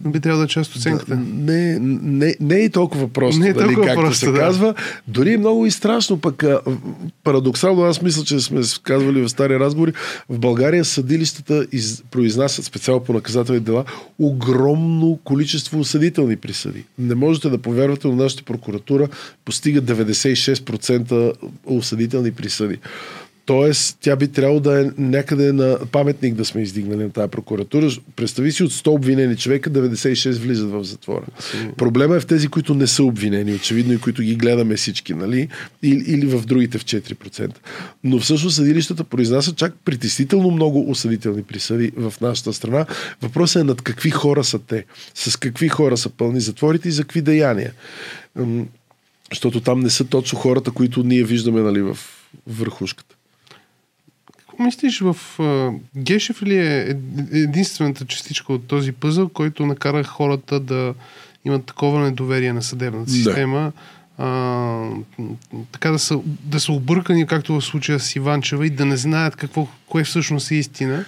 но 0.05 0.11
би 0.11 0.21
трябвало 0.21 0.41
да 0.41 0.45
е 0.45 0.49
част 0.49 0.71
от 0.71 0.77
оценката. 0.77 1.17
Не, 1.17 1.79
не, 1.79 2.35
не 2.41 2.61
е 2.61 2.71
толкова 2.71 3.09
просто, 3.09 3.41
Не 3.41 3.49
е 3.49 3.53
дали, 3.53 3.65
толкова 3.65 3.87
както 3.87 4.01
просто, 4.01 4.19
се 4.19 4.31
да. 4.31 4.39
казва. 4.39 4.75
Дори 5.09 5.33
е 5.33 5.39
много 5.39 5.67
и 5.67 5.71
страшно. 5.71 6.21
Пък 6.21 6.43
а, 6.43 6.61
парадоксално, 7.25 7.83
аз 7.83 8.03
мисля, 8.03 8.25
че 8.25 8.41
сме 8.41 8.61
казвали 8.83 9.21
в 9.21 9.29
стари 9.29 9.59
разговори, 9.59 9.93
в 10.29 10.39
България 10.39 10.85
съдилищата 10.85 11.67
из, 11.73 12.03
произнасят 12.11 12.65
специално 12.65 13.05
по 13.05 13.13
наказателни 13.13 13.61
дела 13.61 13.85
огромно 14.19 15.19
количество 15.25 15.81
осъдителни 15.81 16.37
присъди. 16.37 16.85
Не 16.99 17.15
можете 17.15 17.49
да 17.49 17.59
повярвате, 17.59 18.09
но 18.09 18.15
нашата 18.15 18.43
прокуратура 18.43 19.09
постига 19.45 19.83
96% 19.83 21.33
осъдителни 21.67 22.33
присъди. 22.33 22.79
Тоест, 23.47 23.99
тя 24.01 24.17
би 24.17 24.29
трябвало 24.29 24.61
да 24.61 24.81
е 24.81 24.91
някъде 24.99 25.53
на 25.53 25.79
паметник 25.93 26.35
да 26.35 26.45
сме 26.45 26.63
издигнали 26.63 27.03
на 27.03 27.11
тази 27.11 27.31
прокуратура. 27.31 27.91
Представи 28.17 28.53
си 28.53 28.63
от 28.63 28.73
100 28.73 28.87
обвинени 28.87 29.37
човека, 29.37 29.71
96 29.71 30.33
влизат 30.33 30.71
в 30.71 30.85
затвора. 30.85 31.27
Проблема 31.77 32.17
е 32.17 32.21
в 32.21 32.27
тези, 32.27 32.49
които 32.49 32.75
не 32.75 32.87
са 32.87 33.05
обвинени, 33.05 33.55
очевидно, 33.55 33.93
и 33.93 33.99
които 33.99 34.23
ги 34.23 34.35
гледаме 34.35 34.77
всички, 34.77 35.15
нали? 35.15 35.49
Или, 35.83 36.05
или 36.07 36.27
в 36.27 36.47
другите 36.47 36.79
в 36.79 36.85
4%. 36.85 37.55
Но 38.05 38.19
всъщност 38.19 38.57
съдилищата 38.57 39.05
произнасят 39.05 39.57
чак 39.57 39.75
притеснително 39.85 40.51
много 40.51 40.91
осъдителни 40.91 41.43
присъди 41.43 41.93
в 41.97 42.15
нашата 42.21 42.53
страна. 42.53 42.87
Въпросът 43.23 43.61
е 43.61 43.65
над 43.65 43.83
какви 43.83 44.11
хора 44.11 44.45
са 44.45 44.59
те, 44.59 44.85
с 45.15 45.37
какви 45.37 45.69
хора 45.69 45.97
са 45.97 46.09
пълни 46.09 46.41
затворите 46.41 46.89
и 46.89 46.93
за 46.93 47.03
какви 47.03 47.23
деяния. 47.23 47.73
Защото 49.31 49.61
там 49.61 49.81
не 49.81 49.91
са 49.91 50.05
точно 50.05 50.39
хората, 50.39 50.71
които 50.71 51.03
ние 51.03 51.25
виждаме 51.25 51.61
нали, 51.61 51.83
в 51.83 51.99
върхушката. 52.47 53.15
Какво 54.39 54.63
мислиш 54.63 55.01
в 55.01 55.17
а, 55.41 55.71
Гешев 55.97 56.43
ли 56.43 56.59
е 56.59 56.81
ед- 56.81 56.99
единствената 57.33 58.05
частичка 58.07 58.53
от 58.53 58.67
този 58.67 58.93
пъзъл, 58.93 59.29
който 59.29 59.67
накара 59.67 60.05
хората 60.05 60.61
да 60.61 60.95
имат 61.45 61.65
такова 61.65 62.01
недоверие 62.01 62.53
на 62.53 62.63
съдебната 62.63 63.05
Да. 63.05 63.11
система? 63.13 63.73
А, 64.19 64.27
м, 65.19 65.35
така 65.73 65.91
да 65.91 65.99
са, 65.99 66.19
да 66.45 66.61
са 66.61 66.73
объркани, 66.73 67.27
както 67.27 67.55
в 67.55 67.65
случая 67.65 68.01
с 68.01 68.17
Иванчева, 68.17 68.67
и 68.67 68.71
да 68.71 68.85
не 68.87 68.97
знаят 68.97 69.37
какво, 69.37 69.69
кое 69.87 70.05
всъщност 70.05 70.51
е 70.51 70.55
истина, 70.55 71.05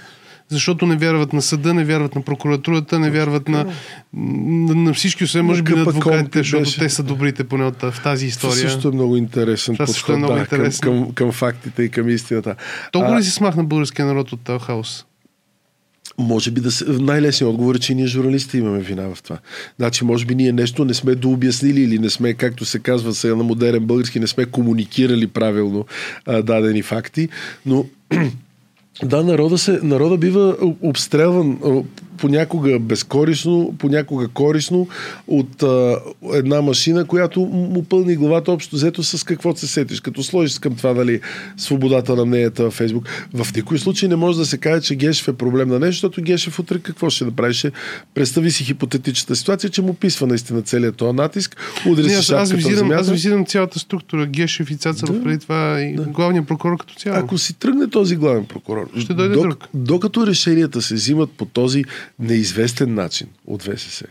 защото 0.49 0.87
не 0.87 0.97
вярват 0.97 1.33
на 1.33 1.43
съда, 1.43 1.75
не 1.75 1.85
вярват 1.85 2.15
на 2.15 2.23
прокуратурата, 2.23 2.99
не 2.99 3.11
вярват 3.11 3.49
на, 3.49 3.67
на, 4.15 4.75
на 4.75 4.95
всички, 4.95 5.25
освен 5.25 5.45
може 5.45 5.63
би 5.63 5.73
на 5.73 5.83
адвокатите, 5.83 6.39
защото 6.39 6.63
беше. 6.63 6.81
те 6.81 6.89
са 6.89 7.03
добрите 7.03 7.45
поне 7.45 7.65
от, 7.65 7.83
в 7.83 8.01
тази 8.03 8.03
Това 8.05 8.49
история. 8.49 8.71
също 8.71 8.89
е 8.89 8.93
много 8.93 9.17
интересен 9.17 9.75
Това 9.75 9.83
е 9.83 9.87
подход 9.87 10.17
много 10.17 10.35
да, 10.35 10.41
интересно. 10.41 10.81
Към, 10.81 11.05
към, 11.05 11.15
към 11.15 11.33
фактите 11.33 11.83
и 11.83 11.89
към 11.89 12.09
истината. 12.09 12.55
Толкова 12.93 13.17
А, 13.17 13.19
ли 13.19 13.25
се 13.25 13.31
смахна 13.31 13.65
българския 13.65 14.07
народ 14.07 14.33
от 14.33 14.41
този 14.41 14.65
хаос? 14.65 15.05
Може 16.19 16.51
би 16.51 16.61
да 16.61 16.71
се... 16.71 16.85
Най-лесният 16.89 17.51
отговор 17.51 17.75
е, 17.75 17.79
че 17.79 17.95
ние 17.95 18.07
журналисти 18.07 18.59
имаме 18.59 18.79
вина 18.79 19.15
в 19.15 19.23
това. 19.23 19.39
Значи, 19.77 20.05
може 20.05 20.27
би 20.27 20.35
ние 20.35 20.53
нещо 20.53 20.85
не 20.85 20.95
сме 20.95 21.15
дообяснили 21.15 21.81
или 21.81 21.99
не 21.99 22.11
сме, 22.11 22.35
както 22.35 22.65
се 22.65 22.79
казва 22.79 23.15
сега 23.15 23.35
на 23.35 23.45
модерен 23.45 23.87
български, 23.87 24.21
не 24.21 24.27
сме 24.27 24.45
комуникирали 24.45 25.27
правилно 25.27 25.87
а, 26.27 26.43
дадени 26.43 26.83
факти, 26.83 27.29
но 27.67 27.85
да, 29.03 29.25
народа, 29.25 29.59
се, 29.59 29.81
народа 29.83 30.17
бива 30.17 30.57
обстрелван 30.83 31.59
понякога 32.19 32.79
безкорисно, 32.79 33.75
понякога 33.79 34.29
корисно 34.29 34.89
от 35.27 35.63
а, 35.63 35.99
една 36.35 36.63
машина, 36.63 37.05
която 37.05 37.41
му 37.41 37.85
пълни 37.85 38.17
главата 38.17 38.53
общо 38.53 38.77
взето 38.77 39.03
с 39.03 39.25
какво 39.25 39.57
се 39.57 39.67
сетиш. 39.67 40.01
Като 40.01 40.23
сложиш 40.23 40.59
към 40.59 40.77
това, 40.77 40.95
дали 40.95 41.21
свободата 41.57 42.17
на 42.17 42.25
мненията 42.25 42.63
във 42.63 42.75
Фейсбук. 42.75 43.09
В 43.35 43.57
никой 43.57 43.79
случай 43.79 44.09
не 44.09 44.17
може 44.17 44.39
да 44.39 44.47
се 44.47 44.59
каже, 44.59 44.83
че 44.83 44.95
Гешев 44.95 45.29
е 45.29 45.33
проблем 45.33 45.69
на 45.69 45.79
нещо, 45.79 45.91
защото 45.93 46.23
Гешев 46.23 46.59
утре 46.59 46.79
какво 46.79 47.11
ще 47.11 47.25
направи? 47.25 47.55
Ще 47.55 47.73
представи 48.15 48.51
си 48.51 48.65
хипотетичната 48.65 49.37
ситуация, 49.37 49.71
че 49.71 49.83
му 49.83 49.95
писва 49.95 50.27
наистина 50.27 50.63
целият 50.63 50.97
този 50.97 51.17
натиск, 51.17 51.57
удари 51.89 52.13
аз, 52.13 52.31
аз, 52.31 52.53
визирам, 52.53 52.91
аз 52.91 53.11
визирам 53.11 53.47
цялата 53.47 53.79
структура. 53.79 54.27
Гешев 54.27 54.71
и 54.71 54.77
Цацаров 54.77 55.17
Да, 55.17 55.23
преди 55.25 55.39
това 55.39 55.81
и 55.81 55.97
главния 55.97 56.47
прокурор 56.47 56.77
като 56.77 56.95
цяло. 56.95 57.19
Ако 57.19 57.39
си 57.39 57.55
тръгне 57.55 57.91
този 57.91 58.17
главен 58.17 58.45
прокурор, 58.45 58.91
Ще 58.99 59.15
дойде 59.15 59.35
друг. 59.35 59.69
докато 59.75 60.27
решенията 60.27 60.83
се 60.83 60.95
взимат 60.95 61.31
по 61.31 61.45
този 61.45 61.85
неизвестен 62.19 62.95
начин 62.95 63.27
от 63.47 63.63
ВСС, 63.63 64.05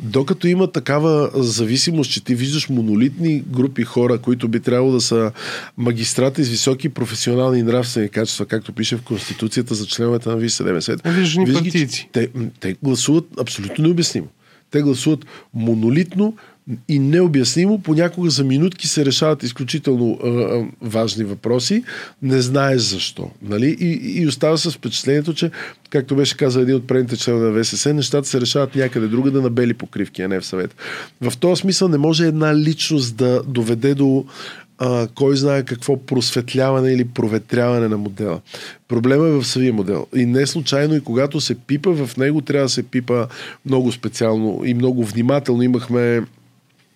докато 0.00 0.46
има 0.46 0.72
такава 0.72 1.30
зависимост, 1.34 2.10
че 2.10 2.24
ти 2.24 2.34
виждаш 2.34 2.68
монолитни 2.68 3.40
групи 3.40 3.82
хора, 3.82 4.18
които 4.18 4.48
би 4.48 4.60
трябвало 4.60 4.92
да 4.92 5.00
са 5.00 5.32
магистрати 5.78 6.44
с 6.44 6.48
високи 6.48 6.88
професионални 6.88 7.58
и 7.58 7.62
нравствени 7.62 8.08
качества, 8.08 8.46
както 8.46 8.72
пише 8.72 8.96
в 8.96 9.02
Конституцията 9.02 9.74
за 9.74 9.86
членовете 9.86 10.28
на 10.28 10.36
Висш 10.36 10.54
съдебен 10.54 10.82
съвет. 10.82 11.00
А 11.04 11.10
виждаш 11.10 11.36
ни 11.36 11.44
виждаш 11.44 11.62
ги, 11.62 11.70
че 11.70 11.78
партийци. 11.78 12.08
Те, 12.12 12.28
те 12.60 12.76
гласуват 12.82 13.24
абсолютно 13.40 13.84
необяснимо. 13.84 14.26
Те 14.70 14.82
гласуват 14.82 15.26
монолитно 15.54 16.36
и 16.88 16.98
необяснимо. 16.98 17.82
Понякога 17.82 18.30
за 18.30 18.44
минутки 18.44 18.88
се 18.88 19.04
решават 19.04 19.42
изключително 19.42 20.18
а, 20.24 20.28
а, 20.28 20.66
важни 20.82 21.24
въпроси. 21.24 21.84
Не 22.22 22.40
знаеш 22.40 22.82
защо. 22.82 23.30
Нали? 23.42 23.76
И, 23.80 24.20
и 24.20 24.26
остава 24.26 24.56
с 24.56 24.70
впечатлението, 24.70 25.34
че, 25.34 25.50
както 25.90 26.16
беше 26.16 26.36
казал 26.36 26.60
един 26.60 26.74
от 26.74 26.86
предните 26.86 27.16
членове 27.16 27.50
на 27.50 27.64
ВСС, 27.64 27.94
нещата 27.94 28.28
се 28.28 28.40
решават 28.40 28.74
някъде 28.74 29.06
друга 29.06 29.30
да 29.30 29.42
на 29.42 29.50
бели 29.50 29.74
покривки, 29.74 30.22
а 30.22 30.28
не 30.28 30.40
в 30.40 30.46
съвет. 30.46 30.74
В 31.20 31.36
този 31.36 31.60
смисъл 31.60 31.88
не 31.88 31.98
може 31.98 32.26
една 32.26 32.56
личност 32.56 33.16
да 33.16 33.42
доведе 33.42 33.94
до 33.94 34.24
а, 34.78 35.08
кой 35.14 35.36
знае 35.36 35.62
какво 35.62 35.96
просветляване 35.96 36.92
или 36.92 37.04
проветряване 37.04 37.88
на 37.88 37.96
модела. 37.96 38.40
Проблема 38.88 39.26
е 39.26 39.30
в 39.30 39.44
самия 39.44 39.72
модел. 39.72 40.06
И 40.16 40.26
не 40.26 40.46
случайно 40.46 40.94
и 40.94 41.00
когато 41.00 41.40
се 41.40 41.54
пипа 41.54 41.90
в 41.90 42.16
него, 42.16 42.40
трябва 42.40 42.64
да 42.64 42.68
се 42.68 42.82
пипа 42.82 43.26
много 43.66 43.92
специално 43.92 44.62
и 44.64 44.74
много 44.74 45.04
внимателно. 45.04 45.62
Имахме 45.62 46.22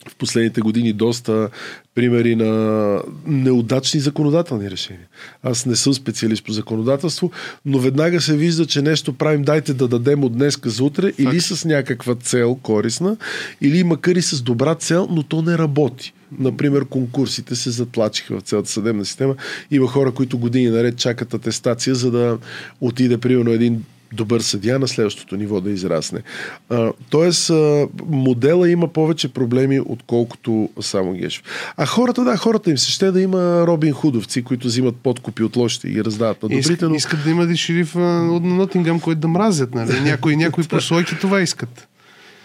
в 0.08 0.16
последните 0.16 0.60
години 0.60 0.92
доста 0.92 1.48
примери 1.94 2.36
на 2.36 3.02
неудачни 3.26 4.00
законодателни 4.00 4.70
решения. 4.70 5.06
Аз 5.42 5.66
не 5.66 5.76
съм 5.76 5.94
специалист 5.94 6.44
по 6.44 6.52
законодателство, 6.52 7.30
но 7.64 7.78
веднага 7.78 8.20
се 8.20 8.36
вижда, 8.36 8.66
че 8.66 8.82
нещо 8.82 9.12
правим, 9.12 9.42
дайте 9.42 9.74
да 9.74 9.88
дадем 9.88 10.24
от 10.24 10.32
днес 10.32 10.58
за 10.64 10.84
утре, 10.84 11.06
Факт. 11.06 11.18
или 11.18 11.40
с 11.40 11.64
някаква 11.64 12.14
цел 12.14 12.54
корисна, 12.54 13.16
или 13.60 13.84
макар 13.84 14.16
и 14.16 14.22
с 14.22 14.42
добра 14.42 14.74
цел, 14.74 15.08
но 15.10 15.22
то 15.22 15.42
не 15.42 15.58
работи. 15.58 16.12
Например, 16.38 16.84
конкурсите 16.84 17.56
се 17.56 17.70
затлачиха 17.70 18.38
в 18.38 18.42
цялата 18.42 18.70
съдебна 18.70 19.04
система. 19.04 19.34
Има 19.70 19.86
хора, 19.86 20.12
които 20.12 20.38
години 20.38 20.70
наред 20.70 20.96
чакат 20.96 21.34
атестация, 21.34 21.94
за 21.94 22.10
да 22.10 22.38
отиде, 22.80 23.18
примерно, 23.18 23.50
един 23.50 23.84
добър 24.12 24.40
съдия 24.40 24.78
на 24.78 24.88
следващото 24.88 25.36
ниво 25.36 25.60
да 25.60 25.70
израсне. 25.70 26.22
А, 26.70 26.92
тоест, 27.10 27.50
а, 27.50 27.88
модела 28.06 28.70
има 28.70 28.88
повече 28.88 29.28
проблеми, 29.28 29.80
отколкото 29.80 30.68
само 30.80 31.12
Гешев. 31.12 31.42
А 31.76 31.86
хората, 31.86 32.24
да, 32.24 32.36
хората 32.36 32.70
им 32.70 32.78
се 32.78 32.90
ще 32.90 33.10
да 33.10 33.20
има 33.20 33.66
Робин 33.66 33.92
Худовци, 33.92 34.42
които 34.42 34.66
взимат 34.66 34.96
подкупи 34.96 35.42
от 35.42 35.56
лошите 35.56 35.88
и 35.88 35.92
ги 35.92 36.04
раздават 36.04 36.42
на 36.42 36.48
добрите. 36.48 36.72
Искат, 36.72 36.90
но... 36.90 36.94
искат 36.94 37.24
да 37.24 37.30
има 37.30 37.44
и 37.44 37.56
шериф 37.56 37.96
от 37.96 38.44
Нотингам, 38.44 39.00
който 39.00 39.20
да 39.20 39.28
мразят. 39.28 39.74
Нали? 39.74 40.00
Някои, 40.04 40.36
някои 40.36 40.64
прослойки 40.64 41.18
това 41.20 41.40
искат. 41.40 41.88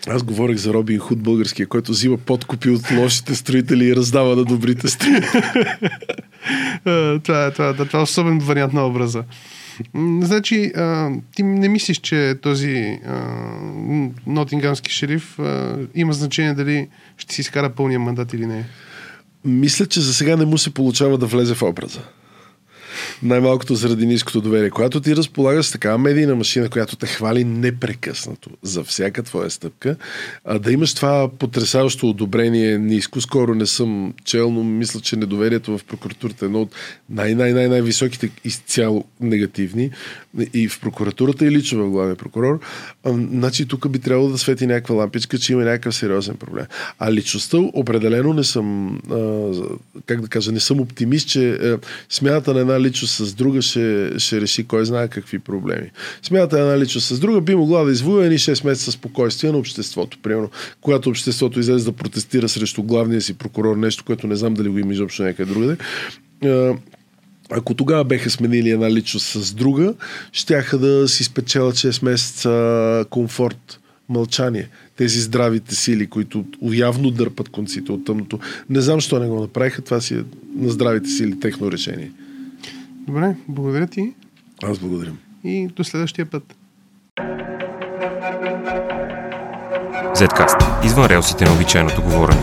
Аз 0.07 0.23
говорих 0.23 0.57
за 0.57 0.73
Робин 0.73 0.99
Худ 0.99 1.19
българския, 1.19 1.67
който 1.67 1.91
взима 1.91 2.17
подкупи 2.17 2.69
от 2.69 2.91
лошите 2.91 3.35
строители 3.35 3.85
и 3.85 3.95
раздава 3.95 4.35
на 4.35 4.45
добрите 4.45 4.87
строители. 4.87 5.41
това, 7.23 7.45
е, 7.45 7.51
това, 7.51 7.73
това 7.73 7.99
е 7.99 8.01
особен 8.01 8.39
вариант 8.39 8.73
на 8.73 8.87
образа. 8.87 9.23
Значи, 10.21 10.71
а, 10.75 11.11
ти 11.35 11.43
не 11.43 11.69
мислиш, 11.69 11.97
че 11.97 12.35
този 12.41 12.99
а, 13.05 13.21
нотингамски 14.27 14.91
шериф 14.91 15.39
а, 15.39 15.77
има 15.95 16.13
значение 16.13 16.53
дали 16.53 16.87
ще 17.17 17.35
си 17.35 17.41
изкара 17.41 17.69
пълния 17.69 17.99
мандат 17.99 18.33
или 18.33 18.45
не? 18.45 18.65
Мисля, 19.45 19.85
че 19.85 20.01
за 20.01 20.13
сега 20.13 20.35
не 20.35 20.45
му 20.45 20.57
се 20.57 20.73
получава 20.73 21.17
да 21.17 21.25
влезе 21.25 21.55
в 21.55 21.61
образа 21.61 22.01
най-малкото 23.23 23.75
заради 23.75 24.05
ниското 24.05 24.41
доверие. 24.41 24.69
Когато 24.69 25.01
ти 25.01 25.15
разполагаш 25.15 25.65
с 25.65 25.71
такава 25.71 25.97
медийна 25.97 26.35
машина, 26.35 26.69
която 26.69 26.95
те 26.95 27.07
хвали 27.07 27.43
непрекъснато 27.43 28.49
за 28.61 28.83
всяка 28.83 29.23
твоя 29.23 29.49
стъпка, 29.49 29.95
а 30.45 30.59
да 30.59 30.71
имаш 30.71 30.93
това 30.93 31.29
потрясаващо 31.39 32.09
одобрение 32.09 32.77
ниско, 32.77 33.21
скоро 33.21 33.55
не 33.55 33.65
съм 33.65 34.13
чел, 34.25 34.51
но 34.51 34.63
мисля, 34.63 34.99
че 34.99 35.15
недоверието 35.15 35.77
в 35.77 35.83
прокуратурата 35.83 36.45
е 36.45 36.47
едно 36.47 36.61
от 36.61 36.75
най-най-най-най-високите 37.09 38.29
изцяло 38.43 39.05
негативни 39.19 39.91
и 40.53 40.67
в 40.67 40.79
прокуратурата 40.79 41.45
и 41.45 41.51
лично 41.51 41.85
в 41.85 41.91
главния 41.91 42.15
прокурор. 42.15 42.59
Значи 43.05 43.65
тук 43.65 43.89
би 43.89 43.99
трябвало 43.99 44.29
да 44.29 44.37
свети 44.37 44.67
някаква 44.67 44.95
лампичка, 44.95 45.37
че 45.37 45.53
има 45.53 45.63
някакъв 45.63 45.95
сериозен 45.95 46.35
проблем. 46.35 46.65
А 46.99 47.11
личността 47.11 47.57
определено 47.57 48.33
не 48.33 48.43
съм, 48.43 48.99
как 50.05 50.21
да 50.21 50.27
кажа, 50.27 50.51
не 50.51 50.59
съм 50.59 50.79
оптимист, 50.79 51.27
че 51.27 51.51
а, 51.51 51.79
смяната 52.09 52.53
на 52.53 52.59
една 52.59 52.81
личност 52.81 53.12
с 53.15 53.33
друга 53.33 53.61
ще, 53.61 54.11
ще 54.17 54.41
реши 54.41 54.63
кой 54.63 54.85
знае 54.85 55.07
какви 55.07 55.39
проблеми. 55.39 55.91
Смята 56.21 56.59
една 56.59 56.79
личност 56.79 57.07
с 57.07 57.19
друга 57.19 57.41
би 57.41 57.55
могла 57.55 57.83
да 57.83 57.91
извоюва 57.91 58.25
едни 58.25 58.37
6 58.37 58.65
месеца 58.65 58.91
спокойствие 58.91 59.51
на 59.51 59.57
обществото. 59.57 60.17
Примерно, 60.23 60.49
когато 60.81 61.09
обществото 61.09 61.59
излезе 61.59 61.85
да 61.85 61.91
протестира 61.91 62.49
срещу 62.49 62.83
главния 62.83 63.21
си 63.21 63.33
прокурор, 63.33 63.75
нещо, 63.75 64.03
което 64.03 64.27
не 64.27 64.35
знам 64.35 64.53
дали 64.53 64.69
го 64.69 64.79
има 64.79 64.93
изобщо 64.93 65.23
някъде 65.23 65.53
другаде, 65.53 65.77
ако 67.49 67.73
тогава 67.73 68.03
беха 68.03 68.29
сменили 68.29 68.69
една 68.69 68.91
личност 68.91 69.25
с 69.25 69.53
друга, 69.53 69.93
щяха 70.31 70.77
да 70.77 71.07
си 71.07 71.23
спечелят 71.23 71.75
6 71.75 72.05
месеца 72.05 73.05
комфорт, 73.09 73.79
мълчание. 74.09 74.69
Тези 74.97 75.21
здравите 75.21 75.75
сили, 75.75 76.07
които 76.07 76.45
явно 76.71 77.11
дърпат 77.11 77.49
конците 77.49 77.91
от 77.91 78.05
тъмното. 78.05 78.39
Не 78.69 78.81
знам, 78.81 78.97
защо 78.97 79.19
не 79.19 79.27
го 79.27 79.41
направиха. 79.41 79.81
Това 79.81 80.01
си 80.01 80.13
е 80.13 80.23
на 80.55 80.69
здравите 80.69 81.09
сили 81.09 81.39
техно 81.39 81.71
решение. 81.71 82.11
Добре, 83.07 83.35
благодаря 83.47 83.87
ти. 83.87 84.13
Аз 84.63 84.79
благодарим. 84.79 85.17
И 85.43 85.67
до 85.67 85.83
следващия 85.83 86.25
път. 86.25 86.55
Zcast. 90.15 90.85
Извън 90.85 91.05
релсите 91.05 91.45
на 91.45 91.53
обичайното 91.53 92.01
говорене. 92.01 92.41